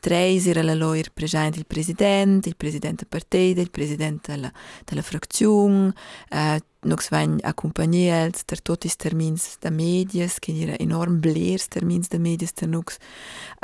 tre 0.00 0.36
era 0.42 0.62
là 0.62 0.96
il 0.96 1.12
presente 1.12 1.58
il 1.58 1.66
presidente, 1.66 2.48
il 2.48 2.56
presidente 2.56 3.04
del 3.04 3.08
partito, 3.08 3.60
il 3.60 3.70
presidente 3.70 4.32
della, 4.32 4.52
della 4.84 5.02
frazione, 5.02 5.92
uh, 6.30 6.56
Nox 6.82 7.08
vain 7.08 7.38
accompagnats 7.44 8.44
ter 8.44 8.62
tot 8.62 8.84
is 8.84 8.96
termins 8.96 9.58
da 9.60 9.70
medias, 9.70 10.38
che 10.38 10.52
era 10.52 10.78
enorm 10.78 11.20
blers 11.20 11.68
termins 11.68 12.08
da 12.08 12.18
medias 12.18 12.52
ter 12.52 12.68
nux, 12.68 12.96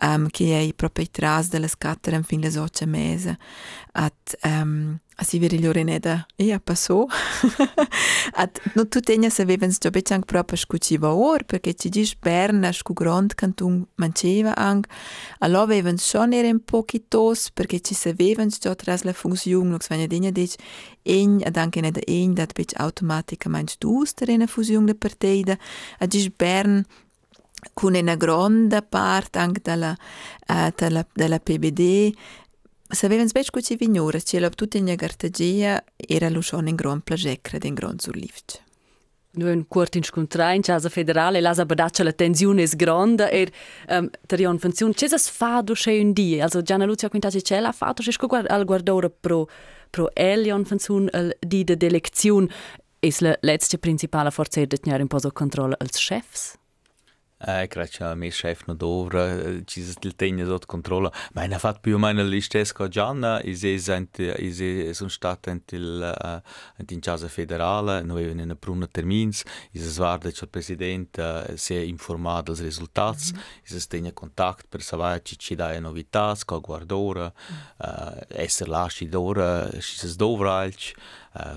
um, 0.02 0.28
che 0.28 0.44
ei 0.44 0.74
proprio 0.74 1.04
i 1.04 1.10
tras 1.10 1.48
delle 1.48 1.68
scatter 1.68 2.22
fin 2.24 2.40
les 2.40 2.56
oce 2.56 2.86
mese. 2.86 3.38
At, 3.92 4.36
um, 4.44 5.00
si 5.22 5.38
veri 5.38 5.60
loro 5.60 5.82
neda 5.82 6.26
e 6.36 6.52
a 6.52 6.60
passò. 6.60 7.06
At, 8.32 8.60
no 8.74 8.86
tu 8.86 9.00
tegna 9.00 9.30
se 9.30 9.42
avevans 9.42 9.78
già 9.78 9.90
becang 9.90 10.24
proprio 10.24 10.58
scuciva 10.58 11.14
or, 11.14 11.44
perché 11.44 11.74
ci 11.74 11.88
dis 11.88 12.14
Berna 12.14 12.70
scu 12.72 12.92
grand 12.92 13.34
canton 13.34 13.86
manceva 13.94 14.54
ang, 14.54 14.84
allora 15.38 15.62
avevans 15.62 16.04
schon 16.04 16.32
era 16.32 16.48
un 16.48 16.60
pochitos, 16.62 17.50
perché 17.50 17.80
ci 17.80 17.94
se 17.94 18.10
avevans 18.10 18.58
già 18.58 18.74
tras 18.74 19.02
la 19.02 19.12
funzione, 19.12 19.70
nox 19.70 19.88
vania 19.88 20.06
degna 20.06 20.30
dic, 20.30 20.54
ein, 21.02 21.40
ad 21.44 21.56
anche 21.56 21.80
neda 21.80 22.00
ein, 22.06 22.34
dat 22.34 22.52
bec 22.52 22.72
automaticamente 22.76 23.76
dus 23.78 24.12
ter 24.12 24.28
una 24.28 24.46
fusione 24.46 24.86
de 24.86 24.94
partida, 24.94 25.56
a 25.98 26.06
dis 26.06 26.28
Bern, 26.28 26.84
con 27.72 27.94
una 27.94 28.14
grande 28.16 28.82
parte 28.82 29.38
anche 29.38 29.60
della, 29.62 29.96
uh, 30.48 30.72
della, 30.74 31.06
della 31.12 31.38
PBD, 31.38 32.12
Se 32.88 33.08
vevens 33.08 33.32
bet 33.32 33.44
sco 33.44 33.60
ci 33.60 33.76
vignoras 33.76 34.22
che 34.22 34.38
la 34.38 34.48
tutina 34.48 34.94
Gartagia 34.94 35.84
era 35.96 36.28
lo 36.28 36.40
în 36.50 36.66
in 36.66 36.76
gran 36.76 37.00
plagecra 37.00 37.58
den 37.58 37.74
gran 37.74 37.98
surlift. 37.98 38.64
Nu 39.30 39.48
în 39.48 39.62
curt 39.62 39.94
în 39.94 40.02
scontra 40.02 40.52
in 40.52 40.60
casa 40.60 40.88
federale 40.88 41.40
la 41.40 41.52
sabadaccia 41.52 42.02
la 42.02 42.10
tensione 42.10 42.62
es 42.62 42.74
grande 42.74 43.28
e 43.30 43.50
um, 43.98 44.10
tarion 44.26 44.58
funzion 44.58 44.92
che 44.92 45.08
sa 45.08 45.16
fa 45.18 45.60
do 45.64 45.72
che 45.72 46.00
un 46.02 46.12
di 46.12 46.40
also 46.40 46.60
Gianna 46.62 46.84
Lucia 46.84 47.08
Quintaci 47.08 47.42
ce 47.42 47.60
la 47.60 47.72
fa 47.72 47.92
do 47.94 48.02
che 48.02 48.12
sco 48.12 48.26
al 48.46 48.64
guardore 48.64 49.10
pro 49.10 49.48
pro 49.90 50.10
el, 50.14 50.38
Elion 50.38 50.64
funzion 50.64 51.08
al 51.12 51.36
di 51.40 51.64
de 51.64 51.76
delezion 51.76 52.48
es 52.98 53.18
la 53.20 53.36
letzte 53.40 53.76
principale 53.76 54.30
forza 54.30 54.64
de 54.64 54.76
tenere 54.76 55.02
în 55.02 55.08
poso 55.08 55.30
controllo 55.30 55.74
als 55.78 55.98
chefs. 56.06 56.56
Ik 57.38 57.74
raad 57.74 57.94
je 57.94 58.04
aan 58.04 58.18
mij 58.18 58.30
schrijf 58.30 58.66
nog 58.66 58.76
over, 58.80 59.18
het 59.18 59.76
is 59.76 59.88
het 59.88 60.18
tegen 60.18 60.46
dat 60.46 60.66
controle. 60.66 61.12
Maar 61.32 61.48
dat 61.48 61.60
vat 61.60 61.80
bij 61.80 61.96
mij 61.96 62.14
lijst 62.14 62.54
is 62.54 62.72
Gianna, 62.74 63.40
is 63.40 63.62
is 63.62 63.86
een 63.86 64.08
is 64.12 64.60
is 64.60 65.00
een 65.00 65.10
stad 65.10 65.46
en 65.46 65.62
til 65.64 66.02
en 66.02 66.42
eh, 66.76 66.86
in 66.86 67.00
casa 67.00 67.28
federale, 67.28 68.02
noi 68.02 68.28
in 68.28 68.38
een 68.38 68.58
prune 68.58 68.88
termins, 68.88 69.42
is 69.72 69.84
es 69.84 69.96
war 69.96 70.20
dat 70.20 70.38
het 70.38 70.50
president 70.50 71.18
eh, 71.18 71.40
se 71.54 71.86
informado 71.86 72.42
dos 72.42 72.60
resultados, 72.60 73.32
mhm. 73.32 73.40
is 73.64 73.72
es 73.72 73.86
tenha 73.86 74.12
contact 74.12 74.68
per 74.68 74.80
savoir 74.80 75.20
ci 75.22 75.36
ci 75.36 75.54
dai 75.54 75.80
novitas, 75.80 76.44
co 76.44 76.60
guardora, 76.60 77.32
esser 78.28 78.66
eh, 78.66 78.72
lasci 78.72 79.08
d'ora, 79.08 79.68
si 79.80 80.06
es 80.06 80.16
dovralch. 80.16 80.94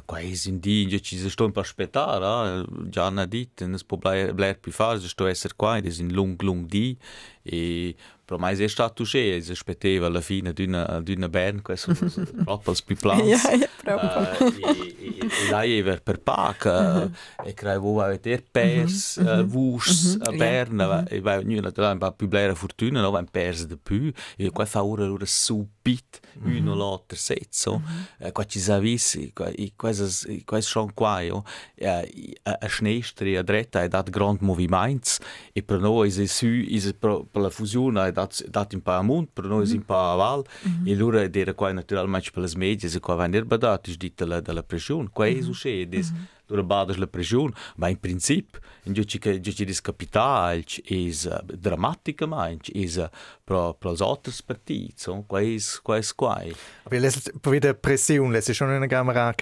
quai 0.06 0.36
sin 0.36 0.60
di 0.60 0.88
io 0.88 1.00
ci 1.00 1.18
sto 1.30 1.46
un 1.46 1.52
po' 1.52 1.62
aspettare 1.62 2.66
già 2.90 3.08
una 3.08 3.26
dit 3.26 3.64
non 3.66 3.78
si 3.78 3.86
può 3.86 3.98
bler 3.98 4.60
più 4.60 4.72
fare 4.72 5.00
sto 5.00 5.26
essere 5.26 5.54
qua 5.56 5.78
ed 5.78 5.86
è 5.86 6.02
un 6.02 6.10
lungo 6.10 6.44
lungo 6.44 6.68
di 6.68 6.98
e 7.42 7.96
Però 8.30 8.40
mai 8.40 8.56
è 8.64 8.68
stato 8.68 9.02
così, 9.02 9.42
si 9.42 9.52
aspettava 9.54 10.06
alla 10.06 10.22
fine 10.22 10.54
di 10.54 10.66
una, 10.66 11.02
di 11.02 11.14
una 11.14 11.30
band, 11.30 11.64
questo 11.64 11.96
proprio 12.46 12.76
più 12.86 12.96
plans. 12.96 13.26
ja, 13.26 13.68
proprio. 13.82 14.48
Uh, 14.48 14.54
e, 14.54 14.96
e, 15.00 15.18
e 15.18 15.50
lei 15.50 15.80
era 15.80 15.98
per 15.98 16.20
Pac, 16.20 16.64
uh, 16.66 17.44
e 17.44 17.56
credevo 17.56 18.00
avere 18.00 18.46
pers, 18.52 19.20
mm 19.20 19.26
-hmm. 19.26 19.40
uh, 19.40 19.46
vus 19.46 20.18
a 20.22 20.32
Berna, 20.32 20.86
yeah. 20.86 21.08
e 21.08 21.22
vai 21.22 21.40
ognuno 21.40 21.72
un 21.76 21.98
po' 21.98 22.12
più 22.12 22.28
bella 22.28 22.54
fortuna, 22.54 23.02
no, 23.02 23.10
un 23.10 23.26
pers 23.32 23.66
di 23.66 23.78
più, 23.82 24.12
e 24.38 24.52
qua 24.52 24.66
fa 24.66 24.84
ora 24.84 25.12
ora 25.12 25.26
subit, 25.26 26.20
uno 26.44 26.76
l'altro 26.76 27.18
sezzo, 27.18 27.82
uh, 28.20 28.32
qua 28.32 28.46
ci 28.46 28.60
si 28.60 28.72
avvisi, 28.72 29.34
e 29.56 29.72
questo 29.76 30.06
sono 30.60 30.92
qua, 30.94 31.22
io, 31.22 31.44
a, 31.82 32.68
sinistra 32.68 33.26
e 33.26 33.38
a 33.38 33.42
dritta, 33.42 33.82
è 33.82 33.88
dato 33.88 34.12
grandi 34.12 34.46
movimenti, 34.46 35.14
e 35.52 35.64
per 35.64 35.80
noi 35.80 36.10
è 36.10 36.26
su, 36.28 36.46
è 36.46 36.94
per 36.94 37.26
la 37.32 37.50
fusione 37.50 38.08
è 38.08 38.19
dat 38.48 38.74
in 38.74 38.82
pa 38.82 39.02
mund, 39.02 39.28
per 39.34 39.46
noi 39.46 39.70
in 39.72 39.84
pa 39.86 40.12
aval, 40.14 40.46
e 40.86 40.96
lura 40.96 41.28
dera 41.28 41.54
qua 41.54 41.72
naturalmente 41.72 42.32
per 42.32 42.44
le 42.44 42.52
medie 42.56 42.90
se 42.90 43.00
qua 43.00 43.16
va 43.16 43.28
ner 43.28 43.46
badat 43.46 43.96
di 43.96 44.14
della 44.16 44.40
della 44.42 44.64
pressione, 44.64 45.10
qua 45.12 45.26
mhm. 45.26 45.40
è 45.40 45.48
usce 45.48 45.70
mhm. 45.70 45.90
des 45.90 46.14
lura 46.48 46.64
badas 46.64 46.98
la 46.98 47.08
pressione, 47.08 47.54
ma 47.76 47.88
in 47.90 48.00
principio 48.00 48.60
in 48.84 48.94
giù 48.94 49.04
ci 49.04 49.20
giù 49.20 49.52
ci 49.52 49.66
dis 49.66 49.82
capital 49.82 50.58
è 50.58 50.64
eh, 50.86 51.42
drammatica 51.44 52.26
ma 52.26 52.50
è 52.50 52.58
eh, 52.74 53.10
pro 53.44 53.74
pro 53.74 53.92
os 53.92 54.02
alters 54.02 54.42
partiti, 54.42 54.94
so 54.96 55.24
qua 55.28 55.42
è 55.42 55.56
qua 55.82 55.98
è 55.98 56.04
qua. 56.16 56.42
Aber 56.84 57.00
les 57.00 57.32
per 57.42 57.60
der 57.60 57.74
Pression, 57.74 58.36
schon 58.42 58.74
in 58.74 58.80
der 58.80 58.90
Kamera, 58.90 59.34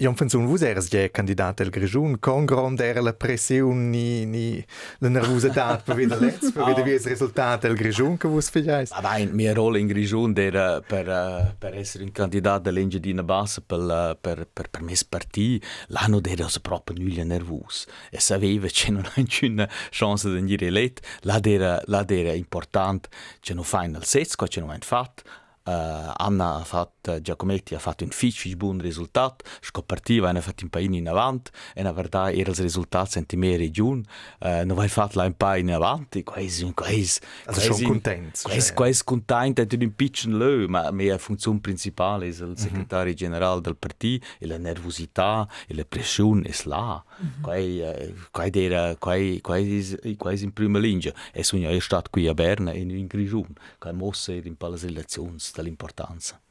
Jan 0.00 0.14
Fanzun, 0.16 0.46
vous 0.46 0.62
eres 0.64 0.86
ja 0.88 1.10
Kandidat 1.12 1.60
el 1.60 1.68
Grigiun, 1.70 2.14
con 2.20 2.46
grande 2.46 2.86
era 2.86 3.02
la 3.02 3.12
pressione 3.12 3.90
ni, 3.90 4.24
ni 4.24 4.64
la 5.00 5.10
nervosità 5.10 5.76
per 5.76 5.94
vedere 5.94 6.20
let's, 6.20 6.52
per 6.52 6.64
vedere 6.64 6.94
il 6.94 7.00
risultato 7.00 7.66
del 7.66 7.76
Grigiun 7.76 8.16
che 8.16 8.26
faites. 8.40 8.92
Ma 8.92 9.00
beh, 9.02 9.26
mia 9.26 9.52
rolla 9.52 9.76
in 9.76 9.86
Grigiun 9.88 10.32
era 10.38 10.80
per, 10.80 11.06
uh, 11.06 11.54
per 11.58 11.76
essere 11.76 12.04
un 12.04 12.12
candidato 12.12 12.62
dell'Engiadina 12.62 13.22
Bassa 13.22 13.60
per, 13.60 13.78
uh, 13.78 14.16
per, 14.18 14.48
per, 14.50 14.70
per 14.70 14.80
me 14.80 14.94
partì, 15.06 15.60
l'anno 15.88 16.22
era 16.24 16.48
proprio 16.62 16.96
nulla 16.98 17.24
nervoso 17.24 17.90
e 18.08 18.20
sapeva 18.20 18.68
che 18.68 18.90
non 18.90 19.04
ha 19.04 19.12
nessuna 19.16 19.68
chance 19.90 20.28
di 20.28 20.34
venire 20.34 20.66
eletto, 20.68 21.02
là 21.24 21.38
era 21.42 22.32
importante 22.32 23.10
che 23.38 23.52
non 23.52 23.64
fa 23.64 23.82
nel 23.82 24.04
setzo, 24.04 24.46
che 24.46 24.60
non 24.60 24.70
ha 24.70 24.78
fatto, 24.80 25.24
Uh, 25.62 26.10
Anna 26.16 26.54
ha 26.54 26.64
fatto, 26.64 26.99
Giacometti 27.20 27.74
ha 27.74 27.78
fatto 27.78 28.04
un 28.04 28.10
fici 28.10 28.54
buon 28.56 28.78
risultato, 28.78 29.44
scopertiva, 29.60 30.28
ha 30.28 30.40
fatto 30.40 30.64
un 30.64 30.70
paio 30.70 30.92
in 30.94 31.08
avanti, 31.08 31.50
e 31.74 31.82
in 31.82 31.92
verità 31.94 32.30
era 32.30 32.50
il 32.50 32.56
risultato 32.56 33.10
senti 33.10 33.36
me 33.36 33.56
regione, 33.56 34.02
uh, 34.40 34.64
non 34.64 34.78
hai 34.78 34.88
fatto 34.88 35.20
un 35.20 35.34
paio 35.36 35.62
in 35.62 35.72
avanti, 35.72 36.22
quasi, 36.22 36.70
quasi, 36.72 37.20
also 37.46 37.72
schon 37.72 37.86
contento. 37.86 38.40
Quasi, 38.42 38.74
quasi 38.74 39.04
contento, 39.04 39.62
è 39.62 39.66
un 39.70 39.94
piccolo 39.94 40.36
leu, 40.36 40.68
ma 40.68 40.82
la 40.82 40.92
mia 40.92 41.18
funzione 41.18 41.60
principale 41.60 42.26
è 42.26 42.28
il 42.28 42.54
segretario 42.56 43.12
mm 43.12 43.14
-hmm. 43.14 43.18
generale 43.18 43.60
del 43.60 43.76
partito, 43.76 44.26
e 44.38 44.46
la 44.46 44.58
nervosità, 44.58 45.48
e 45.66 45.74
la 45.74 45.84
pressione 45.84 46.48
è 46.48 46.54
là. 46.64 47.02
Mm 47.22 47.26
-hmm. 47.26 47.38
Uh, 47.40 48.14
quai 48.30 48.50
era, 48.52 48.96
quai, 48.96 49.40
quai 49.40 50.42
in 50.42 50.52
prima 50.52 50.78
linea, 50.78 51.12
e 51.32 51.42
sono 51.42 51.78
stato 51.80 52.10
qui 52.10 52.26
a 52.26 52.34
Berna, 52.34 52.72
in, 52.72 52.90
in 52.90 53.06
Grigione, 53.06 53.54
quai 53.78 53.94
mossa 53.94 54.32
in 54.32 54.56
elezioni, 54.58 55.36
dall'importanza. 55.54 56.40
Se 56.40 56.49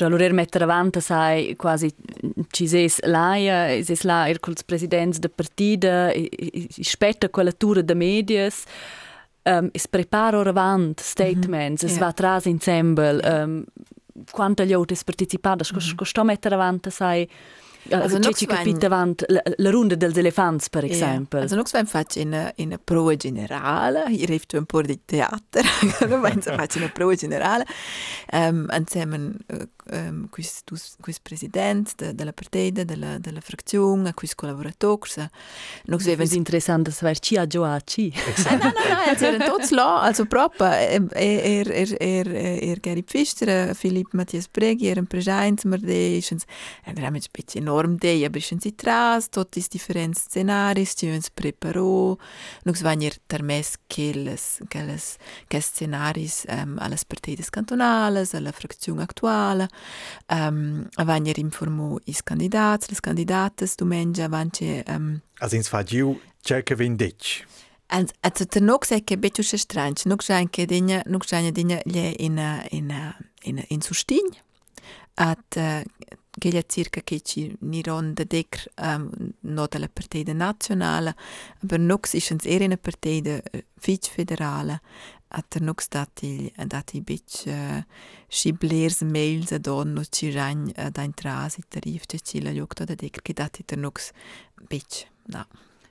allora 0.00 0.32
mettere 0.32 0.64
avanti, 0.64 1.00
sai, 1.00 1.56
quasi 1.56 1.92
ci 2.50 2.66
ses 2.66 3.00
laia, 3.02 3.82
ses 3.82 4.02
là 4.02 4.28
er 4.28 4.38
culs 4.40 4.62
presidents 4.64 5.18
de 5.18 5.28
partida, 5.28 6.12
spetta 6.80 7.28
quella 7.28 7.52
tura 7.52 7.82
de 7.82 7.94
medias, 7.94 8.64
um, 9.44 9.68
es 9.72 9.86
prepara 9.86 10.38
ora 10.38 10.50
avant 10.50 11.00
statements, 11.00 11.82
mm 11.82 11.88
-hmm. 11.88 11.92
es 11.92 11.96
yeah. 11.96 12.06
va 12.06 12.12
tras 12.12 12.44
insieme, 12.46 13.20
um, 13.24 13.64
quanta 14.30 14.64
gli 14.64 14.72
autres 14.72 15.04
partecipadas, 15.04 15.72
mm 15.72 15.78
-hmm. 15.78 16.04
sto 16.04 16.24
mettere 16.24 16.54
avanti, 16.54 16.90
sai, 16.90 17.28
Also 17.90 18.18
cioè, 18.18 18.32
ci 18.32 18.38
ci 18.38 18.46
capit 18.46 18.84
avant 18.84 19.22
la, 19.28 19.42
la 19.56 19.70
runda 19.70 19.94
dels 19.94 20.16
elefants 20.16 20.68
per 20.68 20.84
exemple. 20.84 21.38
Yeah. 21.38 21.42
Also 21.42 21.56
nox 21.56 21.72
vam 21.72 21.86
fac 21.86 22.16
in 22.16 22.52
in 22.56 22.78
prova 22.84 23.16
generale, 23.16 24.04
hier 24.08 24.28
heeft 24.28 24.54
un 24.54 24.66
por 24.66 24.84
di 24.84 25.00
teater, 25.04 25.64
no 26.08 26.20
vam 26.20 26.40
fac 26.42 26.74
in 26.74 26.90
prova 26.92 27.14
generale. 27.14 27.66
Ähm 28.30 28.56
um, 28.56 28.70
insieme 28.70 29.32
eh, 29.46 29.68
Ehm, 29.90 30.22
um, 30.22 30.28
quis, 30.28 30.62
dus, 30.64 30.96
presidente 30.98 31.22
president 31.22 31.92
de, 31.96 32.14
della 32.14 32.30
la 32.30 32.32
partida, 32.32 32.84
de 32.84 32.96
la, 32.96 33.18
de 33.18 33.32
la 33.32 33.40
fracziun, 33.40 34.06
a 34.06 34.12
quis 34.12 34.34
collaborators. 34.34 35.18
Nox 35.86 36.04
vevan... 36.04 36.26
Es 36.26 37.20
chi 37.20 37.36
ha 37.36 37.46
gioa 37.46 37.80
chi. 37.84 38.12
Esatto. 38.12 38.54
Eh, 38.54 38.58
no, 38.58 38.72
no, 38.72 38.94
no, 38.94 39.10
els 39.10 39.22
eren 39.22 39.44
tots 39.46 39.70
là, 39.70 40.02
also 40.02 40.26
propa. 40.26 40.72
Er, 40.80 41.06
er, 41.14 41.70
er, 42.00 42.32
er, 42.34 42.80
Gary 42.82 43.02
Pfister, 43.02 43.74
Philipp 43.74 44.12
Matthias 44.12 44.48
Breghi, 44.48 44.90
eren 44.90 45.06
prejains, 45.06 45.64
mer 45.64 45.80
de, 45.80 46.18
er 46.18 46.90
en 46.90 47.00
ramets 47.00 47.30
bet 47.32 47.56
enorm 47.58 47.96
de, 48.02 48.12
ja 48.20 48.30
bischens 48.32 48.66
i 48.68 48.72
tras, 48.74 49.28
tot 49.30 49.56
is 49.56 49.68
differents 49.72 50.26
si 50.30 50.44
ci 50.96 51.08
uns 51.10 51.30
preparò, 51.30 52.16
nox 52.64 52.82
vanir 52.82 53.16
tarmes 53.26 53.76
kelles, 53.88 54.60
kelles, 54.68 55.16
kelles 55.48 55.70
scenaris 55.72 56.44
um, 56.48 56.54
ehm, 56.56 56.78
alles 56.78 57.04
partides 57.04 57.50
cantonales, 57.50 58.34
alla 58.34 58.52
frazione 58.52 59.02
actuale, 59.02 59.68
um, 60.28 60.86
avanyer 60.94 61.38
informò 61.38 61.96
i 62.04 62.16
candidati, 62.22 62.86
le 62.90 63.00
candidate, 63.00 63.66
domenica 63.76 64.24
avanti... 64.24 64.82
Um, 64.86 65.20
also 65.38 65.56
ins 65.56 65.68
fa 65.68 65.82
giu, 65.82 66.18
c'è 66.42 66.62
che 66.62 66.74
vindic. 66.74 67.46
Also, 67.88 68.46
ter 68.46 68.62
nog 68.62 68.84
sei 68.84 69.04
che 69.04 69.16
betu 69.16 69.42
se 69.42 69.56
strange, 69.56 70.02
nog 70.08 70.22
sai 70.22 70.48
che 70.50 70.66
digna, 70.66 71.02
nog 71.06 71.24
sai 71.24 71.52
digna 71.52 71.80
gli 71.84 72.14
in 72.18 72.64
in 72.70 73.14
in 73.42 73.64
in 73.68 73.80
sustign. 73.80 74.34
At 75.14 75.56
uh, 75.56 75.82
gli 76.38 76.60
circa 76.66 77.00
che 77.00 77.20
ci 77.20 77.56
ni 77.60 77.82
ronda 77.82 78.24
dec 78.24 78.66
um, 78.82 79.08
no 79.40 79.66
della 79.66 79.88
partita 79.88 80.32
nazionale, 80.32 81.14
aber 81.62 81.78
nog 81.78 82.12
ist 82.12 82.30
ens 82.30 82.44
era 82.44 82.64
una 82.64 82.76
partita 82.76 83.40
uh, 83.52 83.60
fitch 83.78 84.10
federale 84.10 84.80
atârnux 85.36 85.88
dati, 85.88 86.52
dati 86.66 87.00
bic 87.00 87.28
și 88.28 88.52
blers 88.52 89.00
mail 89.00 89.44
de 89.48 89.58
don 89.58 90.02
ci 90.10 90.30
rani 90.30 90.72
da 90.92 91.02
intrasi 91.02 91.60
tarif 91.68 92.04
ce 92.06 92.16
ci 92.16 92.40
la 92.40 92.52
lucto 92.52 92.84
de 92.84 92.94
decr 92.94 93.20
che 93.20 93.32
dati 93.32 93.60
atârnux 93.60 94.10
bic. 94.68 95.08
Da. 95.24 95.46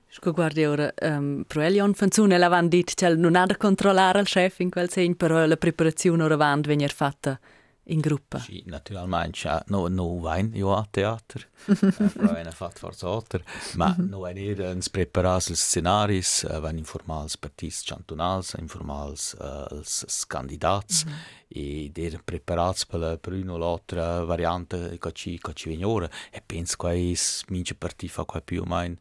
Sco 0.08 0.32
guardi 0.32 0.66
ora 0.66 0.94
um, 1.02 1.44
pro 1.48 1.62
Elion 1.62 1.94
Fanzune 1.94 2.38
l'avandit 2.38 2.94
cel 2.94 3.18
non 3.18 3.36
ha 3.36 3.46
da 3.46 3.58
controllare 3.58 4.20
al 4.20 4.26
chef 4.26 4.60
in 4.60 4.70
quel 4.70 4.90
segno 4.90 5.16
però 5.16 5.46
la 5.46 5.58
preparazione 5.58 6.24
ora 6.24 6.36
vand 6.38 6.66
venir 6.68 6.92
fatta 6.92 7.40
in 7.86 8.00
gruppa. 8.00 8.40
Sì, 8.40 8.64
naturalmente, 8.66 9.64
no, 9.68 9.88
no 9.88 10.20
vain 10.20 10.52
io 10.54 10.76
a 10.76 10.88
teatro, 10.90 11.42
però 11.66 12.34
è 12.34 12.52
fatto 12.52 12.80
forza 12.80 13.08
alter, 13.08 13.44
ma 13.76 13.94
no 13.98 14.20
vain 14.20 14.38
er 14.38 14.62
ens 14.72 14.90
preparas 14.90 15.50
els 15.50 15.62
scenaris, 15.62 16.46
uh, 16.50 16.60
vain 16.62 16.78
informals 16.78 17.38
partits 17.38 17.84
cantonals, 17.84 18.56
informals 18.58 19.34
uh, 19.40 19.68
els, 19.72 20.02
els 20.04 20.26
candidats, 20.26 21.06
mm 21.06 21.12
-hmm. 21.12 21.44
E 21.56 21.90
der 21.90 22.22
preparats 22.22 22.86
per 22.86 23.00
la 23.00 23.18
per 23.18 23.34
una 23.34 23.54
o 23.54 23.58
l'altra 23.58 24.26
variante 24.26 24.98
che 25.00 25.12
ci 25.14 25.40
che 25.40 25.54
ci 25.54 25.70
viene 25.70 25.86
ora 25.86 26.10
e 26.30 26.42
penso 26.46 26.76
che 26.76 27.16
mince 27.48 27.76
parti 27.76 28.10
fa 28.10 28.26
qua 28.26 28.42
più 28.42 28.62
o 28.64 28.66
meno 28.66 28.98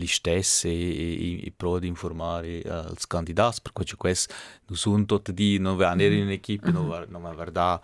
gli 0.00 0.06
stessi 0.06 0.68
e, 0.68 1.42
e, 1.42 1.46
e 1.46 1.52
pro 1.54 1.80
di 1.80 1.88
informare 1.88 2.62
uh, 2.64 2.86
els 2.92 3.06
candidats 3.08 3.60
per 3.60 3.72
questo 3.72 3.96
questo 3.96 4.32
non 4.66 4.78
sono 4.78 5.04
tutti 5.04 5.34
di 5.34 5.58
non 5.58 5.76
vanno 5.76 6.04
in 6.04 6.22
un'equipe 6.22 6.70
non 6.70 6.86
non 7.08 7.20
guarda 7.20 7.80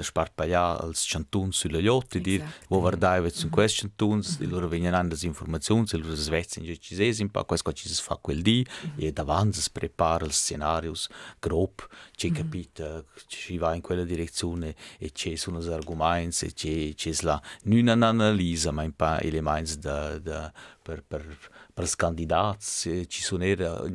spart 0.00 0.32
bei 0.34 0.48
ja 0.48 0.78
als 0.80 1.06
cantons 1.06 1.58
sulle 1.58 1.80
yacht 1.80 2.16
dir 2.18 2.42
wo 2.68 2.80
guarda 2.80 3.20
vet 3.20 3.34
su 3.34 3.50
questi 3.50 3.82
cantons 3.82 4.38
e 4.40 4.46
loro 4.46 4.66
vengono 4.66 4.96
andas 4.96 5.24
informazioni 5.24 5.84
e 5.92 5.98
loro 5.98 6.14
svezzen 6.14 6.64
già 6.64 6.74
ci 6.76 6.94
sei 6.94 7.28
po' 7.28 7.44
questo 7.44 7.70
ci 7.72 7.86
si 7.86 8.00
fa 8.00 8.16
quel 8.16 8.40
di 8.40 8.64
e 8.96 9.12
davanti 9.12 9.60
si 9.60 9.70
prepara 9.70 10.24
il 10.24 10.32
scenario 10.32 10.94
grob 11.38 11.86
ci 12.16 12.30
capite 12.30 13.04
ci 13.26 13.51
va 13.58 13.74
in 13.74 13.80
quella 13.80 14.04
direzione 14.04 14.74
e 14.98 15.10
ci 15.12 15.36
sono 15.36 15.60
gli 15.60 15.70
argomenti 15.70 16.46
e 16.46 16.52
ci 16.52 16.94
c'è 16.94 17.12
la 17.22 17.40
non 17.64 17.78
un'analisi 17.78 18.70
ma 18.70 18.82
un 18.82 18.92
po' 18.92 19.18
elementi 19.18 19.78
da, 19.78 20.18
da 20.18 20.52
per, 20.82 21.02
per, 21.06 21.24
per 21.72 21.84
i 21.84 21.96
candidati 21.96 23.08
ci 23.08 23.22
sono, 23.22 23.44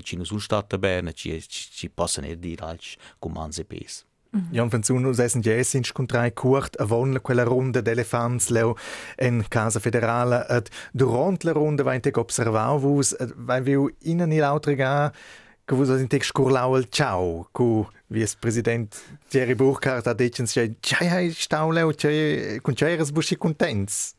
ci 0.02 0.20
sono 0.24 0.40
stati 0.40 0.78
bene 0.78 1.14
ci, 1.14 1.40
ci, 1.48 1.70
ci 1.72 1.90
possono 1.90 2.34
dire 2.36 2.64
altri 2.64 2.96
comandi 3.20 3.62
e 3.62 3.66
pesi. 3.66 4.06
Jan 4.52 4.70
Fanzuno 4.70 5.10
essen 5.12 5.42
jes 5.42 5.74
in 5.74 5.84
scontrai 5.84 6.32
curt 6.34 6.76
a 6.80 6.86
von 6.86 7.20
quella 7.22 7.44
ronda 7.44 7.82
d'elefants 7.82 8.50
leo 8.50 8.76
en 9.16 9.44
casa 9.48 9.80
federale. 9.80 10.64
Durant 10.92 11.44
la 11.44 11.54
ronda 11.54 11.84
vain 11.84 12.02
tec 12.02 12.18
observau 12.18 12.78
vus. 12.80 13.16
Vai 13.36 13.62
viu 13.62 13.90
in 14.04 14.22
ani 14.22 14.40
che 15.68 15.76
vus 15.76 15.90
in 15.90 16.08
tec 16.08 16.24
scurlau 16.24 16.76
al 16.76 16.88
ciao 16.90 17.50
cu 17.52 17.86
vice-president 18.08 18.96
Thierry 19.28 19.54
Burkhardt 19.54 20.08
ha 20.08 20.14
dicens 20.14 20.54
che 20.54 20.78
c'hai 20.80 21.10
hai 21.10 21.32
stau 21.32 21.72
leo 21.72 21.92
che 21.92 22.60
con 22.62 22.74
c'eras 22.74 23.12
busci 23.12 23.36
contents 23.36 24.16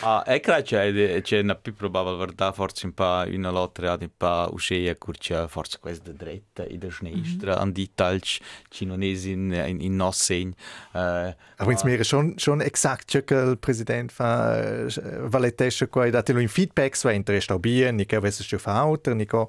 Ah, 0.00 0.24
e 0.26 0.40
credo 0.40 0.62
che 0.62 1.20
c'è 1.22 1.40
una 1.40 1.54
più 1.54 1.74
probabile 1.74 2.16
verità, 2.16 2.50
forse 2.52 2.86
un 2.86 2.94
po' 2.94 3.24
una 3.26 3.50
lotta 3.50 3.92
un 4.00 4.10
po' 4.16 4.48
uscita, 4.52 4.96
curcia 4.96 5.46
forse 5.48 5.78
questa 5.80 6.10
da 6.10 6.24
dritta 6.24 6.64
e 6.64 6.78
da 6.78 6.90
sinistra, 6.90 7.52
mm 7.52 7.56
-hmm. 7.56 7.60
an 7.60 7.72
die 7.72 7.90
Talch, 7.94 8.40
ci 8.70 8.86
non 8.86 9.02
è 9.02 9.06
in, 9.06 9.52
in, 9.52 9.80
in 9.82 9.94
nos 9.94 10.16
segno. 10.16 10.54
Uh, 10.94 11.34
Aber 11.56 11.74
es 11.74 11.84
wäre 11.84 12.04
schon, 12.04 12.38
schon 12.38 12.62
exakt, 12.62 13.22
che 13.24 13.34
il 13.34 13.58
presidente 13.58 14.14
fa 14.14 14.86
valetesce 15.28 15.88
qua, 15.88 16.08
datelo 16.08 16.40
in 16.40 16.48
feedback, 16.48 16.96
so 16.96 17.10
entra 17.10 17.38
sta 17.40 17.58
bien, 17.58 17.96
ni 17.96 18.06
che 18.06 18.16
avesse 18.16 18.42
sto 18.42 18.58
fa 18.58 18.78
auto, 18.78 19.12
ni 19.12 19.26
che 19.26 19.46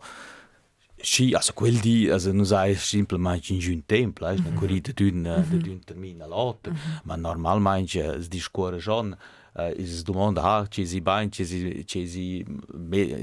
Sì, 1.05 1.33
also 1.33 1.51
quel 1.51 1.79
di, 1.79 2.09
also 2.09 2.31
non 2.31 2.45
sai 2.45 2.75
semplicemente 2.75 3.51
in 3.51 3.73
un 3.73 3.85
tempo, 3.85 4.25
è 4.25 4.35
una 4.37 4.53
corrida 4.53 4.93
di 4.93 5.03
un, 5.09 5.19
mm 5.19 5.51
-hmm. 5.51 5.83
termine 5.83 6.23
all'altro, 6.23 6.71
mm 6.71 6.75
-hmm. 6.75 6.99
ma 7.03 7.15
normalmente 7.17 8.21
si 8.21 8.29
discorre 8.29 8.77
già 8.77 9.03
is 9.55 10.03
domanda 10.03 10.65
ci 10.69 10.85
si 10.85 10.99
bain 10.99 11.29
ci 11.29 11.45
si 11.45 11.83
ci 11.85 12.07
si 12.07 12.45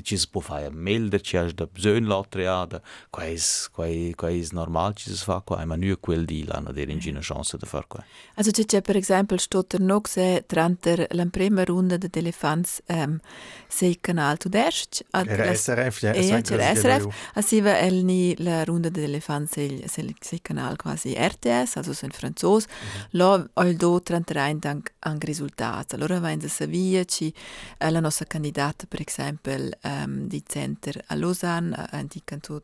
ci 0.03 0.17
si 0.17 0.29
può 0.31 0.41
fare 0.41 0.71
melder 0.71 1.21
ci 1.21 1.37
has 1.37 1.53
da 1.53 1.67
bisogno 1.67 2.07
la 2.07 2.25
triada 2.29 2.81
quais 3.11 3.69
quai 3.73 4.15
quais 4.15 4.53
normal 4.53 4.95
ci 4.95 5.11
si 5.11 5.25
fa 5.25 5.41
qua 5.41 5.65
ma 5.65 5.75
nu 5.75 5.99
quel 5.99 6.25
di 6.25 6.45
la 6.45 6.61
na 6.61 6.71
der 6.71 6.89
in 6.89 7.01
una 7.05 7.21
chance 7.21 7.57
da 7.57 7.67
far 7.67 7.87
qua 7.89 8.05
also 8.35 8.51
c'è 8.53 8.81
per 8.81 8.97
esempio 8.97 9.37
stotter 9.39 9.81
noch 9.81 10.07
se 10.07 10.45
tranter 10.47 11.07
la 11.11 11.27
prima 11.27 11.65
runda 11.65 11.97
de 11.97 12.09
elefants 12.13 12.81
um, 12.87 13.19
sei 13.67 13.99
canal 14.01 14.37
tu 14.37 14.49
dest 14.49 15.05
era 15.11 15.53
SRF 15.53 16.01
ja 16.03 16.41
c'era 16.43 16.75
SRF 16.75 17.33
asiva 17.35 17.77
el 17.81 18.05
ni 18.05 18.37
la 18.39 18.63
runda 18.63 18.89
de 18.89 19.03
elefants 19.03 19.53
sei 19.53 20.15
sei 20.21 20.41
canal 20.41 20.77
quasi 20.77 21.15
RTS 21.15 21.77
also 21.77 22.05
in 22.05 22.13
franzos 22.13 22.67
mhm. 22.67 23.19
lo 23.19 23.49
al 23.55 23.75
do 23.75 24.01
tranter 24.01 24.37
ein 24.37 24.61
dank 24.61 24.93
an 25.01 25.19
risultat 25.19 25.95
allora 25.95 26.20
va 26.21 26.31
in 26.31 26.41
Savia 26.49 27.05
ci 27.05 27.33
eh, 27.79 27.91
la 27.91 28.01
nostra 28.01 28.27
candidata 28.27 28.87
per 28.87 29.03
esempio 29.05 29.69
um, 29.83 30.27
di 30.27 30.43
center 30.47 31.03
a 31.09 31.15
Lausanne 31.15 31.89
uh, 31.93 32.07
di 32.07 32.23
canton 32.25 32.63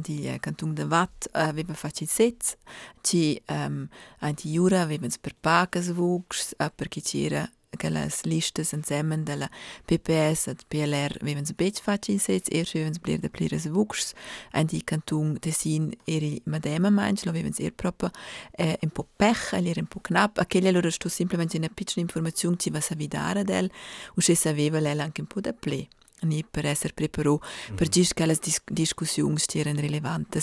di 0.00 0.28
uh, 0.28 0.72
de 0.72 0.82
Watt 0.82 1.26
uh, 1.26 1.38
aveva 1.38 1.74
fatto 1.74 2.02
il 2.02 2.08
sez 2.08 2.56
ci 3.00 3.40
um, 3.48 3.88
di 4.34 4.50
Jura 4.52 4.80
aveva 4.80 5.06
per 5.20 5.34
pagas 5.38 5.90
vugs 5.92 6.54
uh, 6.58 6.70
perché 6.74 7.00
c'era 7.00 7.48
aquelas 7.70 8.24
listas 8.24 8.70
zusammen 8.70 9.24
della 9.24 9.50
PPS 9.86 10.48
e 10.48 10.56
PLR 10.68 11.18
vivens 11.22 11.52
bec 11.54 11.80
facil 11.80 12.20
sets 12.20 12.48
er 12.50 12.68
vivens 12.72 12.98
blir 12.98 13.18
de 13.18 13.28
plires 13.28 13.66
vuxs 13.68 14.14
en 14.52 14.66
di 14.66 14.82
cantung 14.84 15.38
Tessin 15.38 15.92
eri 16.04 16.40
madema 16.44 16.90
manch 16.90 17.24
lo 17.24 17.32
vivens 17.32 17.58
er 17.58 17.72
proprio 17.72 18.10
eh, 18.58 18.76
un 18.82 18.90
po 18.90 19.06
pech 19.16 19.52
er 19.52 19.78
un 19.78 19.86
po 19.86 20.00
knapp 20.00 20.38
aquelle 20.38 20.70
loro 20.70 20.90
sto 20.90 21.08
simplemente 21.08 21.56
una 21.58 21.68
piccola 21.68 22.00
informazione 22.00 22.56
ci 22.56 22.70
va 22.70 22.80
sa 22.80 22.94
vidare 22.94 23.44
del 23.44 23.70
u 24.14 24.20
se 24.20 24.34
saveva 24.34 24.80
lei 24.80 24.98
anche 24.98 25.20
un 25.20 25.26
po 25.26 25.40
da 25.40 25.52
ple 25.52 25.88
ni 26.22 26.44
per 26.44 26.92
preparato 26.94 27.40
mm 27.42 27.72
-hmm. 27.72 27.76
per 27.76 27.88
gis 27.88 28.12
che 28.12 28.26
le 28.26 28.36
dis 28.40 28.60
discussioni 28.64 29.38
stiano 29.38 29.80
rilevanti 29.80 30.40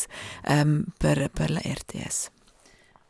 um, 0.48 0.84
per, 0.98 1.30
per 1.30 1.50
la 1.50 1.62
RTS. 1.64 2.30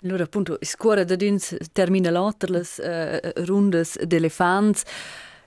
Allora, 0.04 0.24
appunto, 0.24 0.58
scuola 0.62 1.04
da 1.04 1.16
dins 1.16 1.56
termina 1.72 2.10
l'altra 2.10 2.52
le 2.52 2.60
uh, 2.60 3.46
rundes 3.46 4.02
d'elefants 4.04 4.84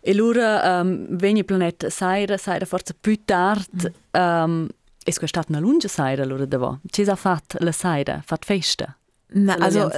e 0.00 0.12
allora 0.12 0.80
um, 0.80 1.06
vegni 1.10 1.44
planet 1.44 1.88
saira, 1.88 2.36
saira 2.38 2.64
forse 2.64 2.94
più 2.98 3.22
tardi. 3.24 3.92
Mm. 4.16 4.20
Um, 4.20 4.68
è 5.04 5.10
stata 5.10 5.46
una 5.48 5.60
lunga 5.60 5.88
saira 5.88 6.22
allora 6.22 6.46
da 6.46 6.78
Ci 6.88 7.02
ha 7.02 7.14
fatto 7.14 7.58
la 7.60 7.72
saira? 7.72 8.22
Fatto 8.24 8.46
festa? 8.46 8.96
No, 9.28 9.54
also, 9.58 9.90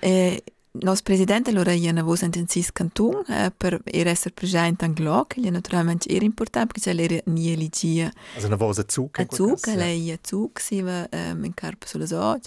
eh, 0.00 0.42
Nos 0.82 1.00
president 1.02 1.48
allora 1.48 1.72
iena 1.72 2.02
vos 2.02 2.22
in 2.22 2.48
sis 2.48 2.70
canton 2.72 3.22
eh, 3.28 3.50
per 3.56 3.80
er 3.84 4.06
esser 4.06 4.32
present 4.32 4.82
an 4.82 4.92
gloc, 4.92 5.34
è 5.40 5.50
naturalmente 5.50 6.08
er 6.08 6.22
important 6.22 6.72
perché 6.72 6.92
c'è 6.92 7.22
nie 7.26 7.52
eligia. 7.52 8.12
Also 8.34 8.48
na 8.48 8.56
vos 8.56 8.78
a 8.78 8.84
zuc. 8.86 9.18
A 9.18 9.26
zuc, 9.30 9.66
elle 9.68 9.92
i 9.94 10.10
a 10.10 10.18
zuc 10.20 10.60
si 10.60 10.82
va 10.82 11.08
um, 11.10 11.44
in 11.44 11.54
carp 11.54 11.84
sulle 11.84 12.06
soc. 12.06 12.44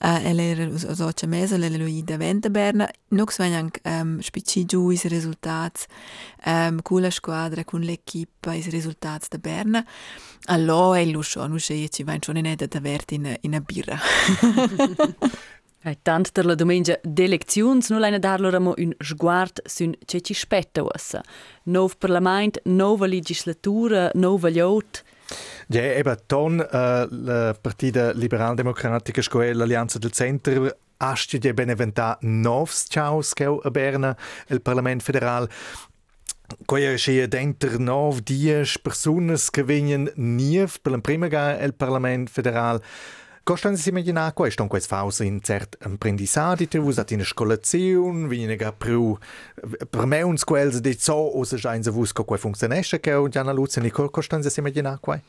Uh, 0.00 0.06
eh, 0.06 0.28
elle 0.28 0.50
er 0.50 0.60
a 0.72 0.94
soc 0.94 1.22
a 1.22 1.26
mesa, 1.26 1.54
elle 1.56 1.76
lo 1.76 1.86
i 1.86 2.02
da 2.04 2.16
venta 2.16 2.48
berna. 2.48 2.88
Nox 3.08 3.38
vegn 3.38 3.54
anc 3.54 3.80
um, 3.82 3.92
ehm, 3.92 4.20
spici 4.20 4.64
giù 4.64 4.90
is 4.90 5.04
resultats 5.04 5.86
um, 6.44 6.52
ehm, 6.52 6.82
cu 6.82 6.98
la 6.98 7.10
squadra, 7.10 7.64
con 7.64 7.80
l'equipa, 7.80 8.54
is 8.54 8.68
resultats 8.68 9.28
da 9.28 9.38
berna. 9.38 9.84
Allora 10.46 10.98
è 10.98 11.04
luscio, 11.06 11.46
non 11.46 11.56
c'è 11.56 11.88
ci 11.88 12.04
va 12.04 12.12
in 12.12 12.20
cione 12.20 12.40
ne 12.40 12.54
da 12.54 12.80
verti 12.80 13.14
in, 13.14 13.36
in 13.40 13.54
a 13.54 13.60
birra. 13.60 13.98
Hai 15.84 15.98
tant 16.00 16.30
der 16.32 16.46
la 16.48 16.54
domenica 16.56 16.94
d'elecziuns 17.04 17.90
nu 17.92 17.98
leina 18.00 18.16
dar 18.18 18.40
lor 18.40 18.54
un 18.56 18.94
sguard 19.04 19.60
sun 19.68 19.92
ce 20.08 20.20
ci 20.20 20.32
spetta 20.32 20.80
ussa. 20.82 21.20
Nov 21.64 21.98
parlament, 21.98 22.58
nova 22.64 23.06
legislatura, 23.06 24.10
nova 24.14 24.48
liot. 24.48 25.02
Ja, 25.68 25.82
eben, 25.82 26.16
ton 26.26 26.58
uh, 26.58 27.06
la 27.10 27.52
partida 27.60 28.12
liberal-democratica 28.12 29.20
scoel 29.20 29.58
l'Allianza 29.58 29.98
del 29.98 30.12
Centro 30.12 30.74
asti 30.96 31.38
di 31.38 31.52
beneventà 31.52 32.16
novs 32.22 32.86
ciaus 32.88 33.34
che 33.34 33.44
a 33.44 33.70
Berna 33.70 34.16
il 34.48 34.62
Parlament 34.62 35.02
federal 35.02 35.48
Quaia 36.64 36.96
sia 36.96 37.26
dentro 37.26 37.78
nov 37.78 38.20
dies 38.22 38.78
personas 38.78 39.50
che 39.50 39.64
vengono 39.64 40.10
niev 40.16 40.76
per 40.80 40.92
la 40.92 40.98
prima 41.00 41.26
il 41.62 41.74
Parlament 41.74 42.30
federal 42.30 42.80
si 43.76 43.90
imaginar 43.90 44.32
quai 44.32 44.50
ston 44.50 44.68
quais 44.68 44.86
faus 44.86 45.20
in 45.20 45.42
cert 45.42 45.76
apprendissadi 45.84 46.66
te 46.66 46.78
usat 46.78 47.10
in 47.12 47.22
scolaziun, 47.22 48.26
viniga 48.26 48.72
pru 48.72 49.18
per 49.90 50.06
me 50.06 50.22
uns 50.24 50.44
quels 50.44 50.80
de 50.80 50.94
zo 50.94 51.28
o 51.28 51.44
se 51.44 51.58
schein 51.58 51.82
se 51.84 51.90
vus 51.90 52.12
co 52.12 52.24
quai 52.24 52.38
funktionesce 52.38 53.00
che 53.00 53.12
un 53.12 53.28
Gianna 53.30 53.52
Luzen, 53.52 53.90
costan 53.90 54.42
si 54.42 54.60
imaginar 54.60 54.98
quai? 54.98 55.20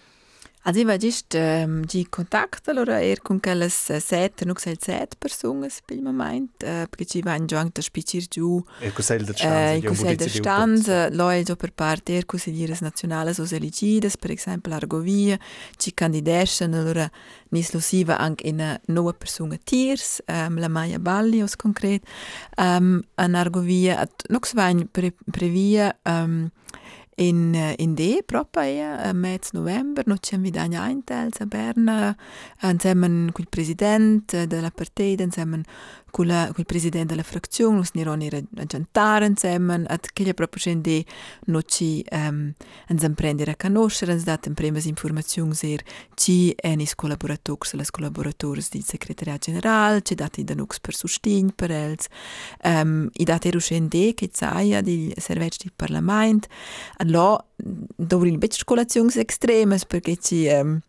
Also 0.67 0.79
ich 0.79 1.03
just 1.03 1.35
ähm, 1.35 1.85
die 1.85 2.05
Kontakt 2.05 2.67
allora 2.67 2.99
er 2.99 3.17
con 3.17 3.39
quelles 3.39 3.85
set, 3.85 4.43
non 4.47 4.57
sel 4.57 4.79
set 4.81 5.15
personas 5.19 5.79
per 5.85 5.95
il 5.95 6.01
momento, 6.01 6.65
äh, 6.65 6.87
perché 6.89 7.05
ci 7.05 7.21
vanno 7.21 7.45
già 7.45 7.59
anche 7.59 7.81
a 7.81 7.83
spicir 7.83 8.27
giù. 8.27 8.65
Il 8.81 8.91
Consiglio 8.91 9.25
del 9.25 9.35
Stanza. 9.35 9.71
Il 9.73 9.85
Consiglio 9.85 10.15
del 10.15 10.29
Stanza, 10.31 11.09
lo 11.11 11.43
già 11.43 11.55
per 11.55 11.71
parte 11.71 12.17
er 12.17 12.25
consigliere 12.25 12.75
nazionali 12.81 13.29
os 13.37 13.51
elegidas, 13.51 14.17
per 14.17 14.31
esempio 14.31 14.71
l'Argovia, 14.71 15.37
ci 15.77 15.93
candidescano 15.93 16.79
allora 16.79 17.07
nislusiva 17.49 18.17
anche 18.17 18.47
in 18.47 18.79
nuove 18.87 19.13
persone 19.13 19.59
tiers, 19.63 20.23
ähm, 20.25 20.57
la 20.57 20.67
Maya 20.67 20.97
Balli 20.97 21.43
os 21.43 21.55
concret, 21.55 22.01
ähm, 22.57 23.03
an 23.17 23.35
Argovia, 23.35 24.09
vanno 24.55 24.87
pre, 24.91 25.13
previa, 25.29 25.95
ähm, 26.05 26.49
in, 27.15 27.55
in 27.77 27.95
det 27.95 28.25
propria 28.25 29.03
eh, 29.03 29.13
mezz 29.13 29.51
november 29.53 30.05
no 30.05 30.17
c'è 30.19 30.37
mi 30.37 30.49
dagna 30.49 30.83
eh, 30.83 31.39
a 31.39 31.45
Berna 31.45 32.15
insieme 32.61 33.31
il 33.35 33.47
presidente 33.49 34.47
della 34.47 34.71
partita 34.71 35.23
insieme 35.23 35.63
cul 36.15 36.51
cul 36.53 36.65
president 36.65 37.09
della 37.09 37.23
frazione 37.23 37.75
nos 37.75 37.91
nironi 37.91 38.29
raggiantar 38.29 39.23
insemmen 39.23 39.85
at 39.89 40.13
che 40.13 40.33
proprio 40.33 40.59
scendi 40.59 41.05
no 41.47 41.61
ci 41.63 42.05
um, 42.09 42.17
ehm, 42.19 42.53
ens 42.87 43.03
imprendere 43.03 43.51
a 43.51 43.55
conoscere 43.57 44.13
ens 44.13 44.23
dat 44.23 44.45
in 44.45 44.53
prima 44.53 44.79
informazioni 44.81 45.53
ser 45.53 45.83
ci 46.13 46.53
enis 46.55 46.95
collaboratori 46.95 47.67
se 47.67 47.75
las 47.75 47.91
collaboratori 47.91 48.63
di 48.69 48.81
segretaria 48.81 49.37
general 49.37 50.01
ci 50.01 50.15
dati 50.15 50.43
da 50.45 50.53
nux 50.53 50.79
per 50.79 50.93
sustin 50.93 51.51
per 51.53 51.71
els. 51.71 52.07
Um, 52.63 53.09
i 53.13 53.23
dati 53.23 53.51
ruscendi 53.51 54.13
che 54.13 54.29
sai 54.31 54.81
di 54.83 55.13
serveci 55.17 55.59
di 55.63 55.71
parlament 55.75 56.47
ad 56.97 57.09
lo 57.09 57.47
dovril 57.55 58.37
bet 58.37 58.53
scolazioni 58.53 59.11
extremes 59.15 59.85
perché 59.85 60.17
ci 60.17 60.47
um, 60.47 60.79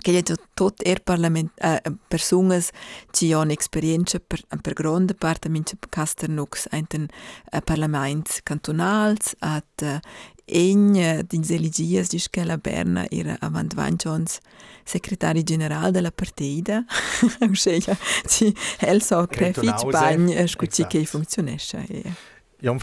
che 0.00 0.18
è 0.18 0.22
tot 0.54 0.82
er 0.84 1.00
parlament 1.00 1.50
äh, 1.56 1.80
personas 2.08 2.70
ci 3.10 3.32
han 3.32 3.50
experienza 3.50 4.18
per 4.20 4.40
per 4.62 4.74
grande 4.74 5.14
parte 5.14 5.48
mince 5.48 5.76
caster 5.90 6.28
nux 6.28 6.66
enten 6.70 7.08
äh, 7.52 7.60
parlaments 7.60 8.42
cantonals 8.44 9.34
at 9.40 9.82
äh, 9.82 10.00
Egn 10.50 10.94
dins 11.28 11.50
eligias 11.50 12.08
dis 12.08 12.30
che 12.30 12.42
la 12.42 12.56
Berna 12.56 13.04
era 13.10 13.36
avant 13.40 13.74
vanchons 13.74 14.38
secretari 14.82 15.42
general 15.42 15.92
della 15.92 16.10
partida. 16.10 16.84
Usceglia 17.40 17.94
ci 18.26 18.54
el 18.78 19.02
so 19.02 19.26
crefich 19.26 19.84
bagn 19.90 20.46
scucci 20.46 20.86
che 20.86 21.04
funzionesce. 21.04 21.84
Jan 22.60 22.78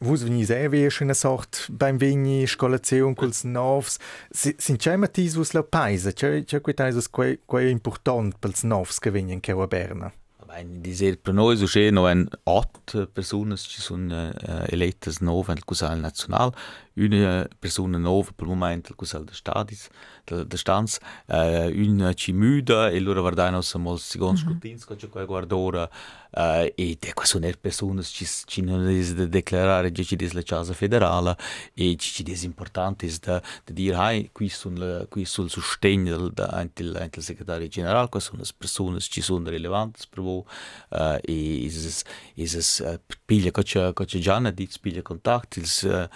was 0.00 0.24
wenn 0.24 0.38
ich 0.38 0.46
sehr 0.46 0.72
wie 0.72 0.90
schon 0.90 1.08
gesagt 1.08 1.70
beim 1.72 2.00
Vini 2.00 2.46
Schule 2.46 2.80
C 2.82 3.02
und 3.02 3.16
kurz 3.16 3.44
Novs 3.44 3.98
sind 4.30 4.84
ja 4.84 4.94
immer 4.94 5.08
die 5.08 5.34
was 5.36 5.52
la 5.52 5.62
Paise, 5.62 6.14
ja 6.16 6.28
ja 6.34 6.58
gut 6.58 6.80
also 6.80 6.98
es 6.98 7.10
quei 7.10 7.38
quei 7.46 7.68
important 7.68 8.40
pels 8.40 8.64
Novs 8.64 9.00
gewinnen 9.00 9.42
Kerberna. 9.42 10.12
Che 10.58 10.64
a 10.64 10.64
Bene, 10.64 10.80
dizer 10.80 11.18
per 11.18 11.34
noi 11.34 11.56
so 11.56 11.90
no 11.90 12.08
en 12.08 12.28
otto 12.44 13.06
personas 13.06 13.62
ci 13.62 13.80
sun 13.80 14.10
uh, 14.10 14.64
elettas 14.68 15.20
nove 15.20 15.52
al 15.52 15.64
Cusal 15.64 15.98
Nacional, 16.00 16.52
una 16.94 17.46
persona 17.58 17.98
nova 17.98 18.30
per 18.34 18.46
il 18.46 18.54
momento 18.54 18.90
al 18.90 18.96
Cusal 18.96 19.24
de 19.24 19.34
Stadis, 19.34 19.88
de, 20.24 20.46
de 20.46 20.56
Stanz, 20.56 20.98
uh, 21.26 21.70
una 21.74 22.12
ci 22.12 22.32
e 22.32 23.00
loro 23.00 23.20
guardano 23.20 23.60
siamo 23.62 23.92
il 23.92 24.00
secondo 24.00 24.40
mm 24.40 24.44
-hmm. 24.44 24.58
scrutins 24.58 24.84
che 24.84 24.96
c'è 24.96 25.24
guardora 25.24 25.88
uh, 26.30 26.72
e 26.74 26.96
de 26.98 27.12
qua 27.12 27.24
sono 27.24 27.48
personas 27.60 28.08
ci 28.08 28.26
ci 28.46 28.62
non 28.62 28.88
es 28.88 29.14
de 29.14 29.28
declarare 29.28 29.92
che 29.92 30.04
ci 30.04 30.16
des 30.16 30.32
la 30.32 30.42
casa 30.42 30.72
federale 30.72 31.36
e 31.74 31.96
ci 31.96 32.12
ci 32.12 32.22
des 32.22 32.42
importante 32.42 33.06
is 33.06 33.20
de 33.20 33.40
de 33.64 33.72
dir 33.72 33.94
hai 33.94 34.30
qui 34.32 34.48
sun 34.48 35.06
qui 35.08 35.24
sul 35.24 35.48
sostegno 35.48 36.16
del 36.16 36.32
del 36.74 37.08
del 37.10 37.22
segretario 37.22 37.68
generale, 37.68 38.08
qua 38.08 38.20
sono 38.20 38.42
le 38.42 38.50
persone 38.56 39.00
ci 39.00 39.20
sono 39.20 39.48
rilevanti 39.48 40.06
per 40.10 40.22
voi 40.22 40.42
uh, 40.90 41.18
e 41.22 41.64
is 41.64 42.04
is 42.34 42.80
uh, 42.80 42.98
piglia 43.26 43.50
cocha 43.50 43.92
cocha 43.92 44.18
Gianna 44.18 44.50
dit 44.50 44.78
piglia 44.80 45.02
contact 45.02 45.56
ils 45.56 45.82
uh, 45.82 46.08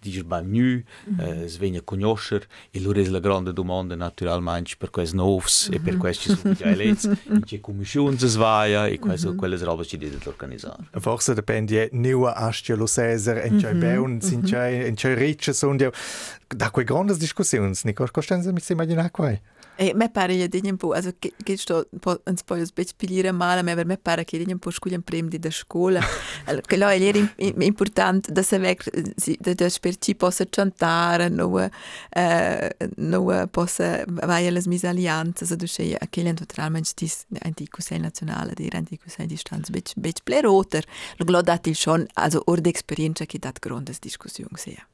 dice 0.00 0.24
ba 0.24 0.40
nu 0.40 0.82
mm 0.82 0.84
-hmm. 1.16 1.42
uh, 1.42 1.46
svegna 1.46 1.80
conoscer 1.82 2.46
e 2.70 2.80
loro 2.80 3.00
è 3.00 3.04
la 3.08 3.20
grande 3.20 3.52
domanda 3.52 3.94
naturalmente 3.94 4.74
per 4.78 4.90
questi 4.90 5.16
novs 5.16 5.68
mm 5.68 5.72
-hmm. 5.72 5.76
e 5.76 5.80
per 5.80 5.96
questi 5.96 6.38
già 6.56 6.70
in 6.70 7.44
che 7.44 7.60
commissione 7.60 8.18
si 8.18 8.28
svaia 8.28 8.86
e 8.86 8.98
queste 8.98 9.28
mm 9.28 9.32
-hmm. 9.32 9.36
quelle 9.36 9.56
robe 9.64 9.84
ci 9.84 9.96
deve 9.96 10.18
organizzare 10.24 10.82
forse 11.00 11.34
dipende 11.34 11.88
nuova 11.92 12.34
astia 12.34 12.76
lo 12.76 12.86
Cesar 12.86 13.38
en 13.38 13.58
c'è 13.58 13.74
beun 13.74 14.20
sin 14.20 14.42
c'è 14.42 15.14
ricce 15.14 15.52
sono 15.52 15.76
da 16.46 16.70
quei 16.70 16.84
grandi 16.84 17.16
discussioni 17.16 17.72
Nico 17.84 18.06
costanza 18.10 18.52
mi 18.52 18.60
si 18.60 18.72
immagina 18.72 19.10
qua 19.10 19.38
E 19.80 19.92
me 19.94 20.08
pare 20.10 20.34
je 20.34 20.48
dinjem 20.48 20.76
po, 20.76 20.92
also 20.92 21.12
che 21.18 21.32
che 21.44 21.56
sto 21.56 21.86
po 22.00 22.20
uns 22.26 22.42
po 22.42 22.54
us 22.54 22.72
bec 22.72 22.94
pilire 22.96 23.30
male, 23.30 23.62
me 23.62 23.84
me 23.84 23.96
pare 23.96 24.24
che 24.24 24.36
dinjem 24.38 24.58
po 24.58 24.72
sculiam 24.72 25.02
prem 25.02 25.28
di 25.28 25.38
da 25.38 25.50
scuola. 25.50 26.00
Allora 26.46 26.62
che 26.66 26.76
lo 26.76 26.88
è 26.88 27.64
important 27.64 28.28
da 28.30 28.42
se 28.42 28.58
vec 28.58 28.90
da 29.38 29.54
da 29.54 29.70
per 29.80 29.96
ci 29.98 30.16
possa 30.16 30.44
cantare, 30.46 31.28
no 31.28 31.70
eh 32.10 32.76
no 32.96 33.46
possa 33.46 34.02
vai 34.06 34.48
alle 34.48 34.62
mis 34.66 34.82
allianze, 34.82 35.54
du 35.54 35.66
che 35.66 35.96
a 35.96 36.06
che 36.08 36.22
lento 36.22 36.44
totalmente 36.44 36.90
dis 36.96 37.24
antico 37.42 37.80
sei 37.80 38.00
nazionale, 38.00 38.54
di 38.54 38.68
antico 38.72 39.08
sei 39.08 39.26
distanz 39.26 39.70
bec 39.70 39.92
bec 39.94 40.22
pleroter. 40.24 40.84
Lo 41.18 41.24
glodat 41.24 41.68
il 41.68 41.76
schon, 41.76 42.04
also 42.14 42.42
or 42.46 42.60
d'esperienza 42.60 43.26
che 43.26 43.38
dat 43.38 43.60
grandes 43.60 44.00
discussione 44.00 44.56
sia. 44.56 44.84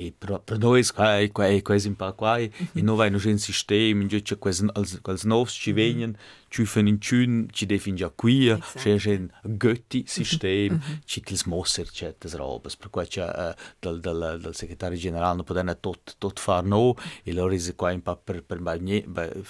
E 0.00 0.14
per, 0.16 0.40
per 0.44 0.58
noi 0.58 0.84
è 0.84 1.62
questo 1.62 1.88
un 1.88 1.96
po' 1.96 2.14
qua, 2.14 2.38
e 2.38 2.52
noi 2.74 3.04
abbiamo 3.04 3.30
un 3.32 3.38
sistema 3.38 4.00
in 4.00 4.06
cui 4.06 4.22
quels, 4.38 5.00
quels 5.02 5.24
nuovi 5.24 5.50
ci 5.50 5.72
vengono, 5.72 6.12
ci 6.46 6.64
fanno 6.66 6.88
in 6.88 7.00
cun, 7.00 7.48
ci 7.50 7.66
già 7.96 8.08
qui, 8.10 8.56
c'è 8.76 8.92
un 8.92 9.28
götti 9.42 10.04
sistema, 10.06 10.78
ci 11.04 11.20
che 11.20 11.32
le 11.32 11.40
mosse 11.46 11.84
certe 11.90 12.28
robe, 12.36 12.70
per 12.78 12.90
cui 12.90 13.08
c'è 13.08 13.24
uh, 13.24 13.60
dal, 13.80 13.98
dal, 13.98 14.38
dal 14.40 14.54
segretario 14.54 14.96
generale 14.96 15.34
non 15.34 15.44
potendo 15.44 15.76
tutto 15.80 16.12
tot 16.16 16.38
fare 16.38 16.64
no, 16.64 16.94
e 17.24 17.32
allora 17.32 17.56
è 17.56 17.74
qua 17.74 17.92
un 17.92 18.00
po' 18.00 18.20
per, 18.22 18.44
per, 18.44 18.62
per, 18.62 19.42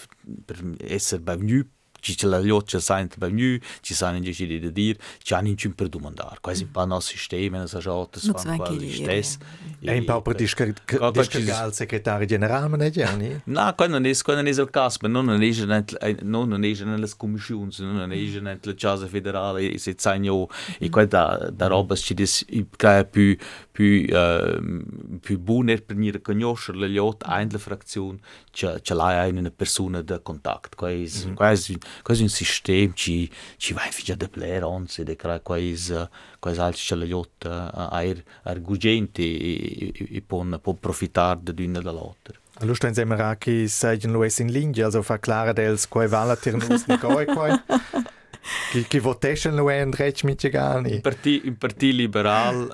per 0.46 0.74
essere 0.78 1.20
venuti 1.22 1.76
që 2.02 2.16
që 2.22 2.30
la 2.30 2.40
lot 2.44 2.68
që 2.70 2.80
sajnë 2.88 3.14
të 3.14 3.22
bëmjy, 3.22 3.52
që 3.86 3.96
sajnë 4.00 4.24
që 4.26 4.34
që 4.38 4.48
di 4.52 4.58
të 4.64 4.72
dirë, 4.78 5.08
që 5.26 5.36
anë 5.38 5.54
që 5.62 5.72
më 5.72 5.78
përdu 5.80 6.02
më 6.04 6.12
ndarë. 6.14 6.40
Ka 6.44 6.54
e 6.54 6.60
zinë 6.60 6.74
pa 6.74 6.86
në 6.88 7.00
sisteme, 7.04 7.62
nësë 7.62 7.80
është 7.80 7.94
atë 7.94 8.14
të 8.14 8.24
sfanë 8.26 8.58
pa 8.62 8.70
shtes. 8.98 9.32
E 9.78 9.96
në 9.98 10.06
pa 10.08 10.18
për 10.24 10.38
dishkërgal 10.42 11.74
sekretari 11.76 12.28
general 12.30 12.68
më 12.72 12.80
në 12.82 12.90
gjeni? 12.96 13.30
Na, 13.58 13.70
ka 13.78 13.88
në 13.90 14.02
nesë, 14.06 14.26
ka 14.26 14.38
në 14.38 14.46
nesë 14.48 14.66
lë 14.66 14.74
kasme, 14.74 15.10
në 15.12 15.24
në 15.28 15.38
nesë 15.44 15.68
në 15.68 16.60
nesë 16.64 16.88
në 16.88 16.98
lësë 17.04 17.20
komisionës, 17.22 17.80
në 17.84 17.94
në 18.00 18.08
nesë 18.14 18.44
në 18.46 18.56
të 18.64 18.76
qazë 18.82 19.10
federale, 19.12 19.64
i 19.66 19.78
se 19.82 19.94
të 19.96 20.08
sajnë 20.08 20.30
jo, 20.30 20.40
i 20.84 20.90
ka 20.94 21.06
da, 21.10 21.24
da 21.50 21.70
robës 21.72 22.04
që 22.08 22.18
disë 22.22 22.48
i 22.58 22.64
ka 22.80 22.98
e 23.02 23.06
py, 23.08 23.28
py, 23.76 23.90
py 25.24 25.38
buner 25.50 25.82
për 25.86 26.02
një 26.02 26.16
rëkënjoshër 26.18 26.78
lë 26.82 26.92
lot, 26.96 27.26
ajnë 27.38 27.56
lë 27.56 27.62
frakcion 27.62 28.18
që, 28.58 28.78
që 28.82 28.98
lajajnë 28.98 29.46
në 29.46 29.54
persona 29.58 30.02
dhe 30.06 30.18
kontakt. 30.26 30.74
Ka 30.78 30.90
e 30.90 31.04
mhm. 31.04 31.36
quasi 32.02 32.22
un 32.22 32.28
sistema 32.28 32.92
chi 32.94 33.30
chi 33.56 33.72
va 33.72 33.86
fija 33.90 34.14
de 34.14 34.28
player 34.28 34.64
once 34.64 35.04
de 35.04 35.16
cra 35.16 35.40
quais 35.40 35.92
quais 36.40 36.58
alci 36.58 36.86
ce 36.86 36.94
lot 36.94 37.44
eh, 37.44 37.88
air 37.90 38.16
er, 38.16 38.24
argugenti 38.44 39.22
e, 39.22 39.92
e, 39.94 40.16
e 40.16 40.20
pon 40.20 40.58
pon 40.62 40.76
profitar 40.76 41.36
de 41.36 41.52
d'una 41.52 41.80
de 41.80 41.92
Allora 42.60 42.74
stehen 42.74 42.94
sie 42.94 43.04
mir 43.04 43.20
auch, 43.20 43.46
ich 43.46 43.72
sage, 43.72 44.08
in 44.08 44.48
Linge, 44.48 44.84
also 44.84 45.00
verklare 45.02 45.54
dels, 45.54 45.88
quai 45.88 46.10
valer, 46.10 46.36
tirnus, 46.36 46.88
nikoi, 46.88 47.26
quai. 47.34 47.60
Chi, 48.70 48.86
chi 48.86 48.98
votesce 48.98 49.50
lo 49.50 49.70
è 49.70 49.78
Andrej 49.78 50.22
Michigani? 50.22 50.92
Il 50.92 51.00
partito 51.00 51.96
Liberale 51.96 52.64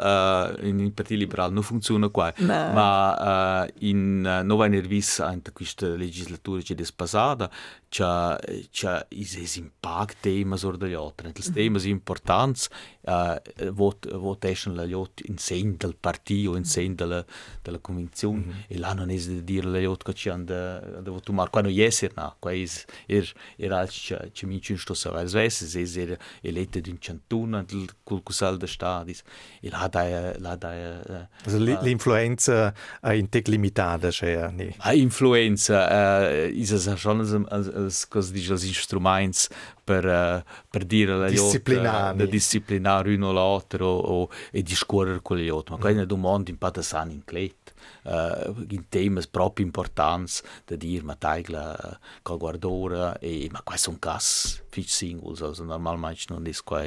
uh, 0.60 0.66
il 0.66 0.92
partì 0.92 1.14
eh, 1.14 1.16
liberal 1.16 1.52
non 1.52 1.62
funziona 1.62 2.08
qua, 2.08 2.32
no. 2.38 2.72
ma 2.72 3.62
uh, 3.64 3.72
in 3.78 4.40
uh, 4.42 4.44
Nova 4.44 4.66
Nervis, 4.66 5.18
in 5.18 5.40
questa 5.52 5.88
legislatura 5.88 6.60
che 6.62 6.74
è 6.74 6.84
passata, 6.94 7.50
c'è, 7.88 8.36
c'è 8.70 9.06
il 9.10 9.50
impatto 9.54 10.14
dei 10.20 10.44
misure 10.44 10.76
degli 10.76 10.94
altri, 10.94 11.32
il 11.34 11.52
tema 11.52 11.78
è 11.78 11.86
importante, 11.86 12.60
uh, 13.02 13.70
vot, 13.70 14.12
votesce 14.14 14.70
gli 14.70 14.92
altri 14.92 15.26
in 15.28 15.38
seno 15.38 15.74
del 15.76 15.96
partito, 15.98 16.56
in 16.56 16.64
segno 16.64 16.88
mm-hmm. 16.88 16.96
della, 16.96 17.24
della 17.62 17.78
convinzione, 17.78 18.38
mm 18.38 18.50
-hmm. 18.50 18.64
e 18.66 18.78
là 18.78 18.92
non 18.94 19.10
è 19.10 19.16
di 19.16 19.44
dire 19.44 19.68
agli 19.68 19.84
altri 19.84 20.12
che 20.12 20.18
ci 20.18 20.28
hanno 20.28 20.44
da 20.44 21.10
votare, 21.10 21.50
qua 21.50 21.60
non 21.60 21.70
è 21.70 21.80
essere, 21.80 22.12
no, 22.16 22.34
qua 22.38 22.50
è, 22.50 22.62
è, 23.06 23.16
è, 23.16 23.22
è, 23.56 23.68
è, 23.68 24.30
è, 24.32 25.50
era 25.62 26.16
eletta 26.42 26.80
d'un 26.80 26.98
cantuna 26.98 27.64
col 28.04 28.22
cusal 28.22 28.58
de 28.58 28.66
stadis 28.66 29.22
e 29.60 29.70
là 29.70 29.88
da 29.88 30.32
là 30.38 30.56
da 30.56 31.28
also 31.44 31.58
l'influenza 31.58 32.72
è 33.00 33.12
in 33.12 33.28
tec 33.28 33.48
limitata 33.48 34.10
cioè 34.10 34.50
ni 34.50 34.74
a 34.78 34.94
influenza 34.94 35.76
uh, 35.88 36.50
is 36.52 36.70
es 36.70 36.92
schon 36.96 37.20
als 37.20 37.68
als 37.68 38.08
cos 38.08 38.32
als 38.50 38.64
instruments 38.64 39.48
per 39.84 40.04
uh, 40.04 40.50
per 40.68 40.84
dire 40.84 41.16
la 41.16 41.28
disciplinare 41.28 42.24
uh, 42.24 42.26
disciplinare 42.26 43.14
uno 43.14 43.32
l'altro 43.32 43.86
o 43.86 44.28
e 44.50 44.62
discorrere 44.62 45.20
con 45.22 45.36
gli 45.36 45.48
altri. 45.48 45.72
Ma 45.72 45.76
mm. 45.76 45.80
quella 45.80 46.04
domanda 46.04 46.50
in 46.50 46.58
patasan 46.58 47.10
in 47.10 47.24
clet 47.24 47.74
uh, 48.04 48.54
in 48.68 48.88
temas 48.88 49.26
proprio 49.26 49.66
importanti 49.66 50.40
da 50.64 50.76
dire 50.76 51.02
ma 51.02 51.14
taigla 51.14 51.98
col 52.22 52.38
guardora 52.38 53.18
e 53.18 53.48
ma 53.50 53.60
questo 53.62 53.90
è 53.90 53.92
un 53.92 53.98
caso 53.98 54.58
fitch 54.68 54.90
singles 54.90 55.40
also 55.42 55.64
normalmente 55.64 56.24
non 56.28 56.46
è 56.46 56.52
qua 56.64 56.86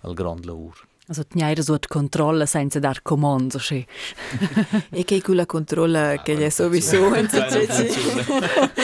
al 0.00 0.14
grande 0.14 0.46
lavoro 0.46 0.92
Also 1.06 1.26
tniaira 1.26 1.60
sot 1.60 1.86
controlla 1.86 2.46
senza 2.46 2.78
dar 2.78 3.02
comando, 3.02 3.58
sì. 3.58 3.84
e 4.88 5.04
che 5.04 5.20
quella 5.20 5.44
controlla 5.44 6.22
che 6.22 6.34
gli 6.34 6.40
è 6.40 6.48
sowieso 6.48 7.12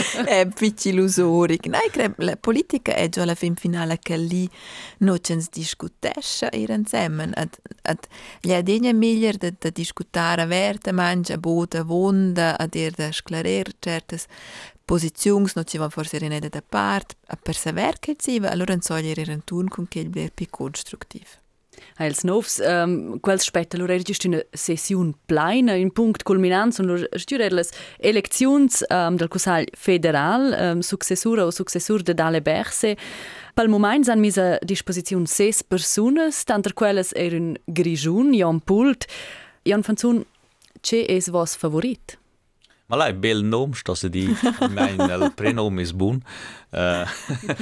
è 0.26 0.48
piccolo 0.48 0.94
illusorico. 0.94 1.68
No, 1.68 1.78
credo 1.90 2.14
la 2.18 2.36
politica 2.36 2.94
è 2.94 3.08
già 3.08 3.24
la 3.24 3.34
fin 3.34 3.54
finale 3.54 3.98
che 4.00 4.16
lì 4.16 4.48
non 4.98 5.18
ci 5.20 5.36
discutesce 5.50 6.48
insieme. 6.52 7.30
Ad, 7.34 7.56
ad, 7.82 7.98
gli 8.40 8.52
meglio 8.92 9.32
da, 9.36 9.52
da 9.58 9.70
discutare 9.70 10.46
verte 10.46 10.92
mangia, 10.92 11.36
vonda, 11.82 12.58
ad 12.58 12.74
ir 12.74 12.92
da 12.92 13.10
sclarere 13.12 13.72
certe 13.78 14.18
posizioni 14.84 15.48
non 15.54 15.64
ci 15.64 15.78
va 15.78 15.88
forse 15.88 16.18
rinede 16.18 16.48
da 16.48 16.62
parte, 16.66 17.14
a 17.28 17.36
persever 17.36 18.00
che 18.00 18.16
ci 18.18 18.40
va, 18.40 18.50
allora 18.50 18.72
non 18.72 18.82
so 18.82 18.98
gli 18.98 19.12
un 19.32 19.44
turno 19.44 19.68
con 19.68 19.86
che 19.86 20.08
è 20.12 20.30
più 20.30 20.46
costruttivo. 20.50 21.39
Els 21.98 22.22
novs, 22.24 22.58
um, 22.64 23.18
quels 23.20 23.48
spetta 23.48 23.78
lor 23.78 23.90
era 23.90 24.02
giusto 24.02 24.28
una 24.28 24.40
sessione 24.52 25.14
pleina, 25.26 25.74
un 25.74 25.90
punct 25.90 26.22
culminant 26.22 26.72
sono 26.72 26.94
lor 26.94 27.08
giusto 27.16 27.36
le 27.36 27.64
eleczions 27.98 28.84
um, 28.90 29.16
del 29.16 29.28
Consiglio 29.28 29.72
federal, 29.74 30.54
um, 30.58 30.80
successura 30.80 31.44
o 31.44 31.50
successur 31.50 32.02
de 32.02 32.14
Dale 32.14 32.40
Berse. 32.40 32.96
Pel 33.54 33.68
moment 33.68 34.08
han 34.08 34.20
mis 34.20 34.38
a 34.38 34.58
disposizione 34.62 35.26
ses 35.26 35.62
personas, 35.62 36.44
tanto 36.44 36.70
quelles 36.74 37.12
eren 37.16 37.56
Grigiun, 37.66 38.32
Jan 38.36 38.60
Pult. 38.60 39.08
Jan 39.64 39.82
Fanzun, 39.82 40.24
ce 40.82 41.04
es 41.08 41.28
vos 41.28 41.56
favorit? 41.56 42.19
Malaj 42.90 43.12
belnom, 43.12 43.74
što 43.74 43.94
sedi 43.96 44.28
meni 44.70 45.12
al 45.12 45.28
prenom 45.36 45.78
es 45.78 45.92
bun, 45.92 46.22
uh, 46.72 47.08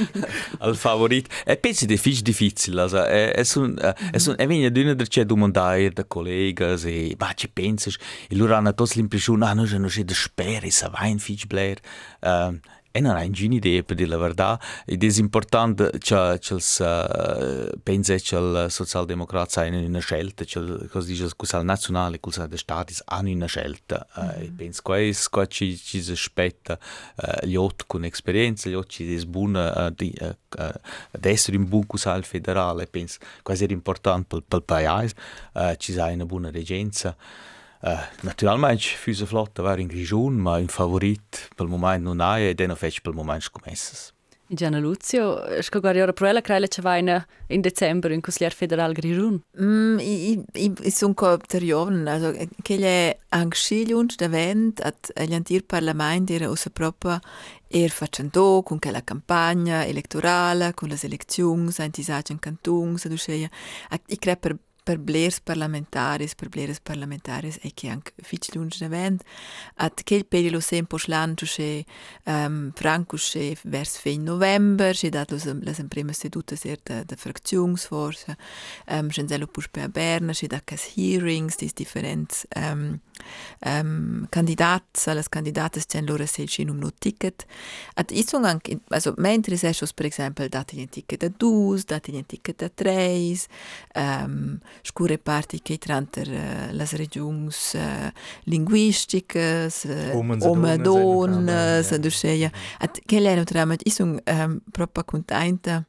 al 0.64 0.74
favorit. 0.74 1.28
E 1.46 1.56
pensi 1.60 1.86
de 1.86 1.98
fič 2.00 2.22
difficil, 2.24 2.80
also, 2.80 3.04
e, 3.04 3.32
es 3.36 3.56
un, 3.56 3.76
uh, 3.76 3.92
es 4.12 4.28
un, 4.28 4.38
e 4.40 4.46
vinja 4.48 4.70
d'una 4.70 4.94
der 4.94 5.08
c'è 5.08 5.24
da 5.94 6.04
collegas 6.04 6.84
e, 6.84 7.14
ma 7.20 7.32
ci 7.34 7.48
pensas, 7.48 7.98
e 8.28 8.36
lura 8.36 8.56
hanno 8.56 8.72
tots 8.74 8.94
l'impressione, 8.94 9.44
ah, 9.44 9.54
no, 9.54 9.66
no, 9.78 9.88
c'è 9.88 10.04
da 10.04 10.14
speri, 10.14 10.70
sa 10.70 10.88
vain 10.88 11.18
fič 11.18 11.46
blair. 11.46 11.78
Uh, 12.20 12.56
E 12.90 13.00
non 13.00 13.16
hai 13.16 13.28
nessuna 13.28 13.54
idea, 13.54 13.82
per 13.82 13.96
dire 13.96 14.08
la 14.08 14.16
verità. 14.16 14.60
Ed 14.86 15.04
è 15.04 15.18
importante 15.18 15.90
che, 15.98 16.38
che 16.40 16.54
uh, 16.54 17.78
pensa 17.82 18.14
che 18.16 18.36
il 18.36 18.66
socialdemocrati 18.70 19.58
hanno 19.60 19.78
una 19.78 19.98
scelta, 19.98 20.44
che 20.44 20.58
il 20.58 20.88
Consiglio 20.90 21.28
nazionale 21.62 22.12
e 22.12 22.14
il 22.14 22.20
Consiglio 22.20 22.46
dei 22.46 22.58
Stati 22.58 22.94
hanno 23.06 23.30
una 23.30 23.46
scelta. 23.46 24.06
Uh, 24.14 24.20
mm 24.20 24.28
-hmm. 24.28 24.42
E 24.42 24.52
penso 24.56 24.82
che 24.82 24.92
questo 24.92 25.46
ci, 25.46 25.76
ci 25.76 26.02
si 26.02 26.12
aspetta 26.12 26.78
uh, 27.16 27.46
gli 27.46 27.56
otto 27.56 27.84
con 27.86 28.04
esperienza, 28.04 28.70
gli 28.70 28.74
otto 28.74 28.88
ci 28.88 29.14
è 29.14 29.24
buono 29.24 29.60
uh, 29.60 29.94
uh, 29.96 30.36
uh, 30.58 30.62
ad 31.10 31.24
essere 31.24 31.56
un 31.56 31.68
buon 31.68 31.86
Consiglio 31.86 32.22
federale. 32.22 32.86
Penso 32.86 33.18
che 33.42 33.52
è 33.52 33.70
importante 33.70 34.42
per, 34.46 34.58
il 34.58 34.64
paese, 34.64 35.14
uh, 35.52 35.74
ci 35.76 35.92
sia 35.92 36.06
una 36.06 36.24
buona 36.24 36.50
reggenza. 36.50 37.14
Uh, 37.80 37.96
naturalmente, 38.22 38.96
füse 38.96 39.26
flotta 39.26 39.62
war 39.62 39.78
in 39.78 39.86
Grigion, 39.86 40.34
ma 40.34 40.56
un 40.58 40.68
favorit 40.68 41.48
pel 41.54 41.68
moment 41.68 42.02
non 42.02 42.20
hai 42.20 42.48
e 42.48 42.54
den 42.54 42.74
fetch 42.74 43.00
pel 43.00 43.14
moment 43.14 43.42
scomesses. 43.42 44.12
Gianna 44.50 44.78
Luzio, 44.78 45.60
sco 45.60 45.78
guardi 45.78 46.00
ora 46.00 46.14
proela 46.14 46.40
creile 46.40 46.68
che 46.68 46.80
vaina 46.80 47.24
in 47.48 47.60
dicembre 47.60 48.14
in 48.14 48.22
Consigliere 48.22 48.54
Federal 48.54 48.94
Grirun? 48.94 49.42
Mm, 49.60 49.98
i, 49.98 50.42
i, 50.54 50.72
i 50.84 50.90
sun 50.90 51.12
co 51.12 51.36
terion, 51.36 52.06
also 52.06 52.32
che 52.62 52.78
le 52.78 53.18
anxigliuns 53.28 54.16
da 54.16 54.28
vent 54.28 54.80
at 54.80 55.12
gli 55.14 55.62
parlament 55.62 56.30
era 56.30 56.48
usa 56.48 56.70
propria 56.70 57.20
er 57.68 57.90
facendo 57.90 58.62
con 58.64 58.78
quella 58.78 59.04
campagna 59.04 59.84
elettorale, 59.84 60.72
con 60.72 60.88
le 60.88 60.98
elezioni, 60.98 61.70
antisage 61.76 62.32
in 62.32 62.38
cantun, 62.38 62.96
sa 62.96 63.08
duscheia. 63.08 63.50
I 64.06 64.16
cre 64.16 64.38
per 64.96 65.40
parlamentaris, 65.44 66.34
per 66.34 66.48
blers 66.48 66.80
parlamentaris 66.80 67.58
e 67.60 67.72
che 67.74 67.88
anche 67.88 68.12
fitch 68.22 68.54
lunge 68.54 68.84
event. 68.84 69.22
At 69.76 70.02
quel 70.02 70.24
periodo 70.24 70.60
sempo 70.60 70.96
slanto 70.96 71.44
che 71.44 71.84
um, 72.24 72.72
Franco 72.74 73.18
che 73.18 73.56
vers 73.64 73.98
fin 73.98 74.22
november 74.22 74.96
che 74.96 75.10
dat 75.10 75.30
los 75.30 75.44
las 75.44 75.82
prima 75.88 76.12
seduta 76.12 76.56
ser 76.56 76.78
de, 76.82 77.04
de 77.04 77.16
fraktionsforce 77.16 78.36
um, 78.86 79.08
Genzello 79.08 79.46
pus 79.46 79.68
per 79.68 79.90
Berna 79.90 80.32
che 80.32 80.46
da 80.46 80.60
cas 80.64 80.92
hearings 80.96 81.56
dis 81.56 81.74
differents 81.74 82.46
um, 82.56 83.00
um, 83.66 84.26
candidats 84.30 85.06
las 85.06 85.28
candidates 85.28 85.86
ten 85.86 86.06
loro 86.06 86.24
sel 86.24 86.48
in 86.56 86.70
un 86.70 86.90
ticket. 86.98 87.44
At 87.94 88.10
isung 88.10 88.44
anche 88.46 88.80
also 88.88 89.12
mentre 89.18 89.56
se 89.56 89.74
per 89.94 90.06
esempio 90.06 90.48
dati 90.48 90.78
un 90.78 90.88
ticket 90.88 91.22
a 91.24 91.28
dus 91.28 91.84
dati 91.84 92.10
un 92.14 92.24
ticket 92.24 92.62
a 92.62 92.68
treis 92.68 93.46
um, 93.94 94.58
scure 94.82 95.18
parti 95.18 95.60
che 95.62 95.78
tranter 95.78 96.28
uh, 96.28 96.74
las 96.76 96.92
regions 96.92 97.74
uh, 97.74 98.10
linguistiques 98.44 99.84
uh, 99.84 100.16
omadon 100.16 101.50
se 101.82 101.98
duscheja 101.98 102.50
at 102.78 103.00
kelen 103.06 103.38
io 103.38 103.76
isung 103.84 104.12
um, 104.14 104.20
ehm, 104.24 104.60
propa 104.70 105.04
contenta 105.04 105.84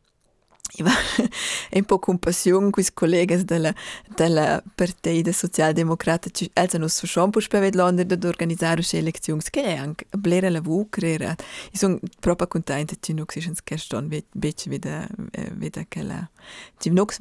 Iva 0.77 0.91
un 1.73 1.85
po' 1.85 1.99
compassione 1.99 2.69
con 2.69 2.83
i 2.83 2.93
colleghi 2.93 3.43
della, 3.43 3.73
della 4.07 4.61
Partita 4.75 5.31
Socialdemocratica, 5.31 6.45
che 6.53 6.75
hanno 6.75 6.87
su 6.87 7.07
Schampo 7.07 7.39
spaventando 7.39 8.01
ad 8.01 8.23
organizzare 8.23 8.83
le 8.91 8.99
elezioni, 8.99 9.41
che 9.49 9.63
è 9.63 9.75
anche 9.75 10.05
blera 10.11 10.49
lavoro 10.49 10.85
creare. 10.89 11.35
Io 11.71 11.77
sono 11.77 11.99
proprio 12.19 12.47
contenta 12.47 12.93
che 12.99 13.13
non 13.13 13.25
si 13.27 13.41
sia 13.41 13.53
scherzato, 13.55 14.07
vedi, 14.07 14.25
eh, 14.33 14.53
vedi, 14.67 15.49
vedi, 15.55 15.87
quella... 15.89 16.29
Che 16.77 16.89
non 16.89 17.05
si 17.07 17.17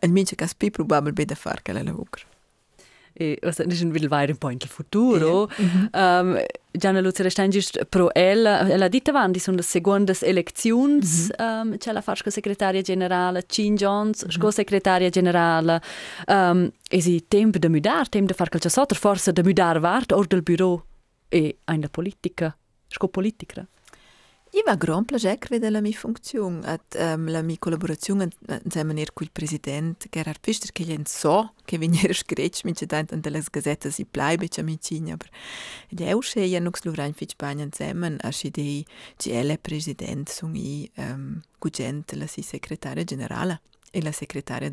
il 0.00 0.12
mio 0.12 0.24
caso 0.36 0.54
più 0.56 0.70
probabile 0.70 1.24
da 1.24 1.34
fare 1.34 1.60
che 1.62 1.72
la 1.72 1.82
vucre. 1.92 2.24
E, 3.12 3.38
also, 3.42 3.62
ist 3.64 3.82
ein 3.82 3.92
bisschen 3.92 4.10
weiter 4.10 4.36
Point 4.36 4.64
futuro. 4.66 5.50
Yeah. 5.58 6.20
Um, 6.20 6.38
Gianna 6.72 7.00
Lucia 7.00 7.24
Restangis 7.24 7.72
pro 7.88 8.14
ella, 8.14 8.70
ella 8.70 8.88
dita 8.88 9.10
avanti 9.10 9.40
sono 9.40 9.56
le 9.56 9.62
seconde 9.62 10.16
elezioni, 10.20 10.94
mm 10.94 11.00
-hmm. 11.00 11.60
um, 11.62 11.76
c'è 11.76 11.92
la 11.92 12.00
fasca 12.00 12.30
segretaria 12.30 12.80
generale, 12.80 13.44
Chin 13.46 13.74
Jones, 13.74 14.24
mm 14.24 14.28
-hmm. 14.28 14.48
segretaria 14.48 15.10
generale, 15.10 15.82
um, 16.28 16.70
e 16.88 17.00
si 17.00 17.24
tempo 17.26 17.58
da 17.58 17.68
mudare, 17.68 18.08
tempo 18.08 18.28
da 18.28 18.34
fare 18.34 18.50
qualcosa 18.50 18.80
altro, 18.80 18.96
forse 18.98 19.32
da 19.32 19.42
mudare 19.42 19.80
vart, 19.80 20.12
or 20.12 20.26
del 20.26 20.42
bureau 20.42 20.82
e 21.28 21.58
in 21.72 21.88
politica, 21.90 22.56
sco 22.86 23.08
politica. 23.08 23.66
I 24.52 24.62
va 24.64 24.74
gran 24.74 25.04
plager 25.04 25.38
vede 25.48 25.70
la 25.70 25.80
mia 25.80 25.96
funzione, 25.96 26.66
at 26.66 26.96
um, 26.98 27.30
la 27.30 27.40
mia 27.40 27.56
collaborazione 27.56 28.30
insieme 28.64 28.94
con 29.12 29.24
il 29.24 29.30
presidente 29.30 30.08
Gerhard 30.10 30.40
Pfister, 30.40 30.72
che 30.72 30.82
gli 30.82 31.00
so 31.04 31.54
che 31.64 31.78
veniva 31.78 32.10
scritto, 32.12 32.58
mi 32.64 32.72
c'è 32.72 32.86
tanto 32.86 33.14
nelle 33.14 33.44
gazzette 33.48 33.92
si 33.92 34.04
bleibe 34.10 34.48
c'è 34.48 34.62
mi 34.62 34.76
cigna, 34.80 35.16
per 35.16 35.30
gli 35.88 36.02
eu 36.02 36.18
che 36.18 36.40
io 36.40 36.58
non 36.58 36.72
lo 36.82 36.92
rein 36.92 37.12
fit 37.12 37.30
Spagna 37.30 37.62
insieme, 37.62 38.16
a 38.20 38.32
si 38.32 38.50
dei 38.50 38.84
GL 39.16 39.56
presidente 39.60 40.32
sono 40.32 40.56
i 40.56 40.90
um, 40.96 41.40
gugente 41.56 42.16
la 42.16 42.26
si 42.26 42.42
segretaria 42.42 43.04
generale 43.04 43.60
e 43.92 44.02
la 44.02 44.12
segretaria 44.12 44.68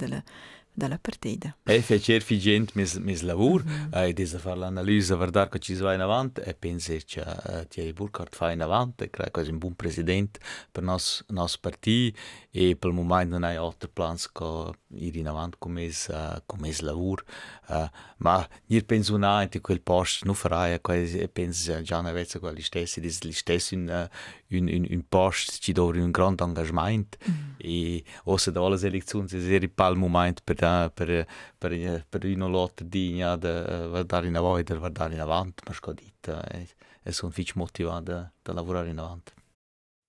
dalla 0.78 1.00
partita. 1.00 1.58
E 1.63 1.82
fece 1.82 2.16
efficiente 2.16 2.74
mis, 2.76 2.98
mis 2.98 3.22
lavur, 3.24 3.63
mm 3.63 3.90
-hmm. 3.90 4.08
e 4.08 4.13
desa 4.13 4.38
fare 4.38 4.60
l'analisi, 4.60 5.12
guardare 5.16 5.50
che 5.50 5.60
ci 5.60 5.74
si 5.76 5.82
va 5.82 5.96
in 5.96 6.02
avanti 6.02 6.42
e 6.42 6.54
penso 6.54 6.94
che 7.04 7.20
uh, 7.20 7.66
Thierry 7.68 7.94
Burkhardt 7.94 8.36
fa 8.36 8.52
in 8.52 8.62
avanti, 8.62 9.10
che 9.10 9.32
è 9.32 9.50
un 9.50 9.58
buon 9.58 9.74
presidente 9.74 10.40
per 10.72 10.84
il 10.84 10.90
nostro, 10.90 11.60
partito 11.62 12.20
e 12.52 12.76
per 12.76 12.90
il 12.92 12.96
momento 12.96 13.30
non 13.34 13.44
hai 13.44 13.56
altri 13.56 13.90
plani 13.92 14.20
che 14.32 14.72
ir 14.90 15.16
in 15.16 15.28
avanti 15.28 15.58
come 15.58 15.84
is, 15.84 16.10
uh, 16.12 16.66
is 16.68 16.82
lavur. 16.82 17.24
Uh, 17.70 17.90
ma 18.18 18.48
io 18.68 18.82
penso 18.84 19.16
un 19.16 19.24
in 19.52 19.62
quel 19.62 19.82
posto 19.82 20.26
non 20.26 20.36
farai, 20.36 20.80
e 20.80 21.28
penso 21.28 21.82
già 21.82 21.98
una 21.98 22.12
volta 22.12 22.38
quelli 22.38 22.62
stessi, 22.62 23.02
gli 23.02 23.32
stessi 23.32 23.74
in, 23.74 23.90
uh, 23.90 24.46
un, 24.49 24.67
un, 24.67 24.88
un 24.89 25.03
posto 25.07 25.53
ci 25.60 25.71
dove 25.71 25.99
un 25.99 26.12
grande 26.12 26.43
engagement 26.43 27.17
mm 27.29 27.45
e 27.60 28.03
ossa 28.25 28.51
da 28.51 28.62
alle 28.62 28.79
elezioni 28.79 29.27
è 29.27 29.36
il 29.36 29.95
momento 29.95 30.41
per 30.43 30.55
da 30.55 30.91
per 30.93 31.25
per 31.57 32.05
per 32.07 32.25
una 32.25 32.45
lotta 32.45 32.83
digna 32.83 33.36
da 33.36 33.88
guardare 33.88 34.27
in 34.27 34.36
avanti 34.36 34.73
da 34.73 34.77
guardare 34.77 35.15
in 35.15 35.21
avanti 35.21 35.63
ma 35.65 35.73
scodita 35.73 36.47
e, 36.49 36.67
e 37.01 37.12
sono 37.12 37.31
fich 37.31 37.55
motivato 37.55 38.31
da 38.41 38.53
lavorare 38.53 38.89
in 38.89 38.99
avanti 38.99 39.33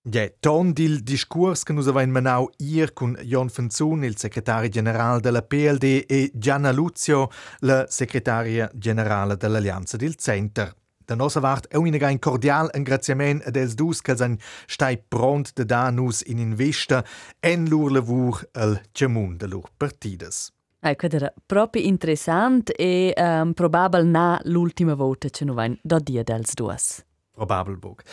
Ja, 0.03 0.31
ton 0.39 0.71
dil 0.71 1.01
discurs 1.03 1.63
che 1.63 1.73
nus 1.73 1.87
avain 1.87 2.09
menau 2.09 2.49
ir 2.57 2.93
con 2.93 3.17
Jon 3.21 3.49
Fenzun, 3.49 4.05
il 4.05 4.17
segretario 4.17 4.69
generale 4.69 5.19
della 5.19 5.41
PLD, 5.41 6.05
e 6.07 6.31
Gianna 6.33 6.71
Luzio, 6.71 7.29
la 7.59 7.85
segretaria 7.87 8.71
generale 8.73 9.35
dell'Allianza 9.35 9.97
del 9.97 10.15
Center. 10.15 10.73
Da 11.09 11.15
nostra 11.15 11.41
vart 11.41 11.67
è 11.69 11.75
un 11.75 12.19
cordial 12.19 12.69
ringraziament 12.71 13.43
ad 13.43 13.55
els 13.55 13.73
dus 13.73 13.99
che 13.99 14.15
san 14.15 14.37
stai 14.67 14.99
pront 15.07 15.53
de 15.55 15.65
da 15.65 15.89
nus 15.89 16.21
in 16.21 16.37
investa 16.37 17.03
en 17.39 17.67
lur 17.67 17.91
lavur 17.91 18.47
al 18.53 18.79
gemun 18.93 19.35
de 19.37 19.47
lur 19.47 19.71
partidas. 19.75 20.51
Ecco, 20.79 21.07
era 21.07 21.33
proprio 21.47 21.81
interessante 21.81 22.73
e 22.73 23.15
um, 23.17 23.53
probabile 23.53 24.03
na 24.03 24.39
l'ultima 24.43 24.93
volta 24.93 25.29
che 25.29 25.45
non 25.45 25.55
vain 25.55 25.79
da 25.81 25.97
dia 25.97 26.21
dels 26.21 26.53
duas. 26.53 27.03
Probabile 27.31 27.77
bug. 27.77 28.03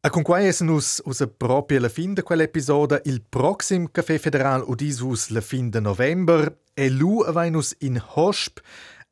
A 0.00 0.10
con 0.10 0.22
quai 0.24 0.48
es 0.48 0.60
nus 0.60 1.00
usa 1.04 1.28
proprio 1.28 1.78
la 1.78 1.88
fin 1.88 2.14
de 2.14 2.22
quell'episodio 2.22 3.00
il 3.04 3.22
proxim 3.22 3.86
Café 3.92 4.18
Federal 4.18 4.64
udis 4.66 5.28
la 5.28 5.40
fin 5.40 5.70
de 5.70 5.78
november 5.78 6.52
e 6.74 6.90
lu 6.90 7.22
avainus 7.22 7.76
in 7.78 8.02
Hosp 8.14 8.58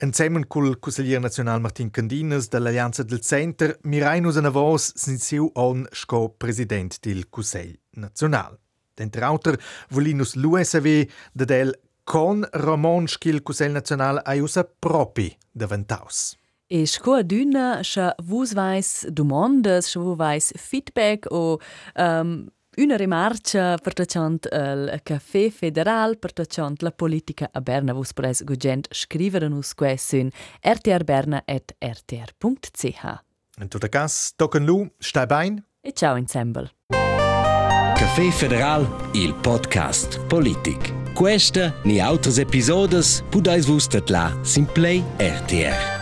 Insieme 0.03 0.45
col 0.49 0.81
consigliere 0.81 1.21
nazionale 1.21 1.61
Martin 1.61 1.89
Candinas 1.89 2.49
dell'Allianza 2.49 3.05
del 3.05 3.21
Center, 3.21 3.79
mirainus 3.83 4.35
una 4.35 4.49
voz 4.49 4.95
sinsiu 4.97 5.49
on 5.55 5.87
sco 5.93 6.29
president 6.37 6.99
del 6.99 7.29
Consiglio 7.29 7.79
nazionale. 7.91 8.59
D'entre 8.95 9.25
auter 9.25 9.61
volinus 9.91 10.35
l'USV 10.35 11.09
de 11.33 11.45
del 11.45 11.81
con 12.03 12.45
Ramon 12.51 13.07
schil 13.07 13.45
Consiglio 13.45 13.75
nazionale 13.75 14.21
aiusa 14.25 14.65
propi 14.65 15.33
daventaus. 15.53 16.37
E 16.67 16.85
sco 16.85 17.15
adüna 17.15 17.85
scha 17.85 18.13
vus 18.25 18.55
vais 18.55 19.07
domandas, 19.09 19.87
scha 19.87 20.01
vus 20.01 20.51
feedback 20.57 21.31
o 21.31 21.61
um, 21.95 22.51
Una 22.75 22.97
rimarcia 22.97 23.77
per 23.77 23.93
tacciant 23.93 24.49
il 24.51 25.01
Café 25.03 25.51
Federal, 25.51 26.17
per 26.17 26.33
tacciant 26.33 26.81
la 26.81 26.91
politica 26.91 27.51
a 27.53 27.61
Berna, 27.61 27.93
vus 27.93 28.15
pres 28.17 28.43
gugent 28.45 28.89
scrivere 28.91 29.47
nus 29.49 29.75
quessun 29.75 30.31
rtrberna.rtr.ch. 30.63 33.23
In 33.61 33.69
tutto 33.69 33.89
caso, 33.89 34.33
tocken 34.37 34.65
lu, 34.65 34.91
stai 34.97 35.27
bene? 35.27 35.65
E 35.83 35.93
ciao 35.93 36.17
ensemble. 36.17 36.71
Café 36.89 38.31
Federal, 38.31 38.89
il 39.13 39.35
podcast 39.35 40.25
Politik. 40.25 41.13
Questa 41.13 41.75
ni 41.85 42.01
autres 42.01 42.39
episodes 42.39 43.23
pudais 43.29 43.67
vus 43.67 43.87
tatla 43.87 44.35
sin 44.41 44.65
Play 44.65 45.05
RTR. 45.19 46.02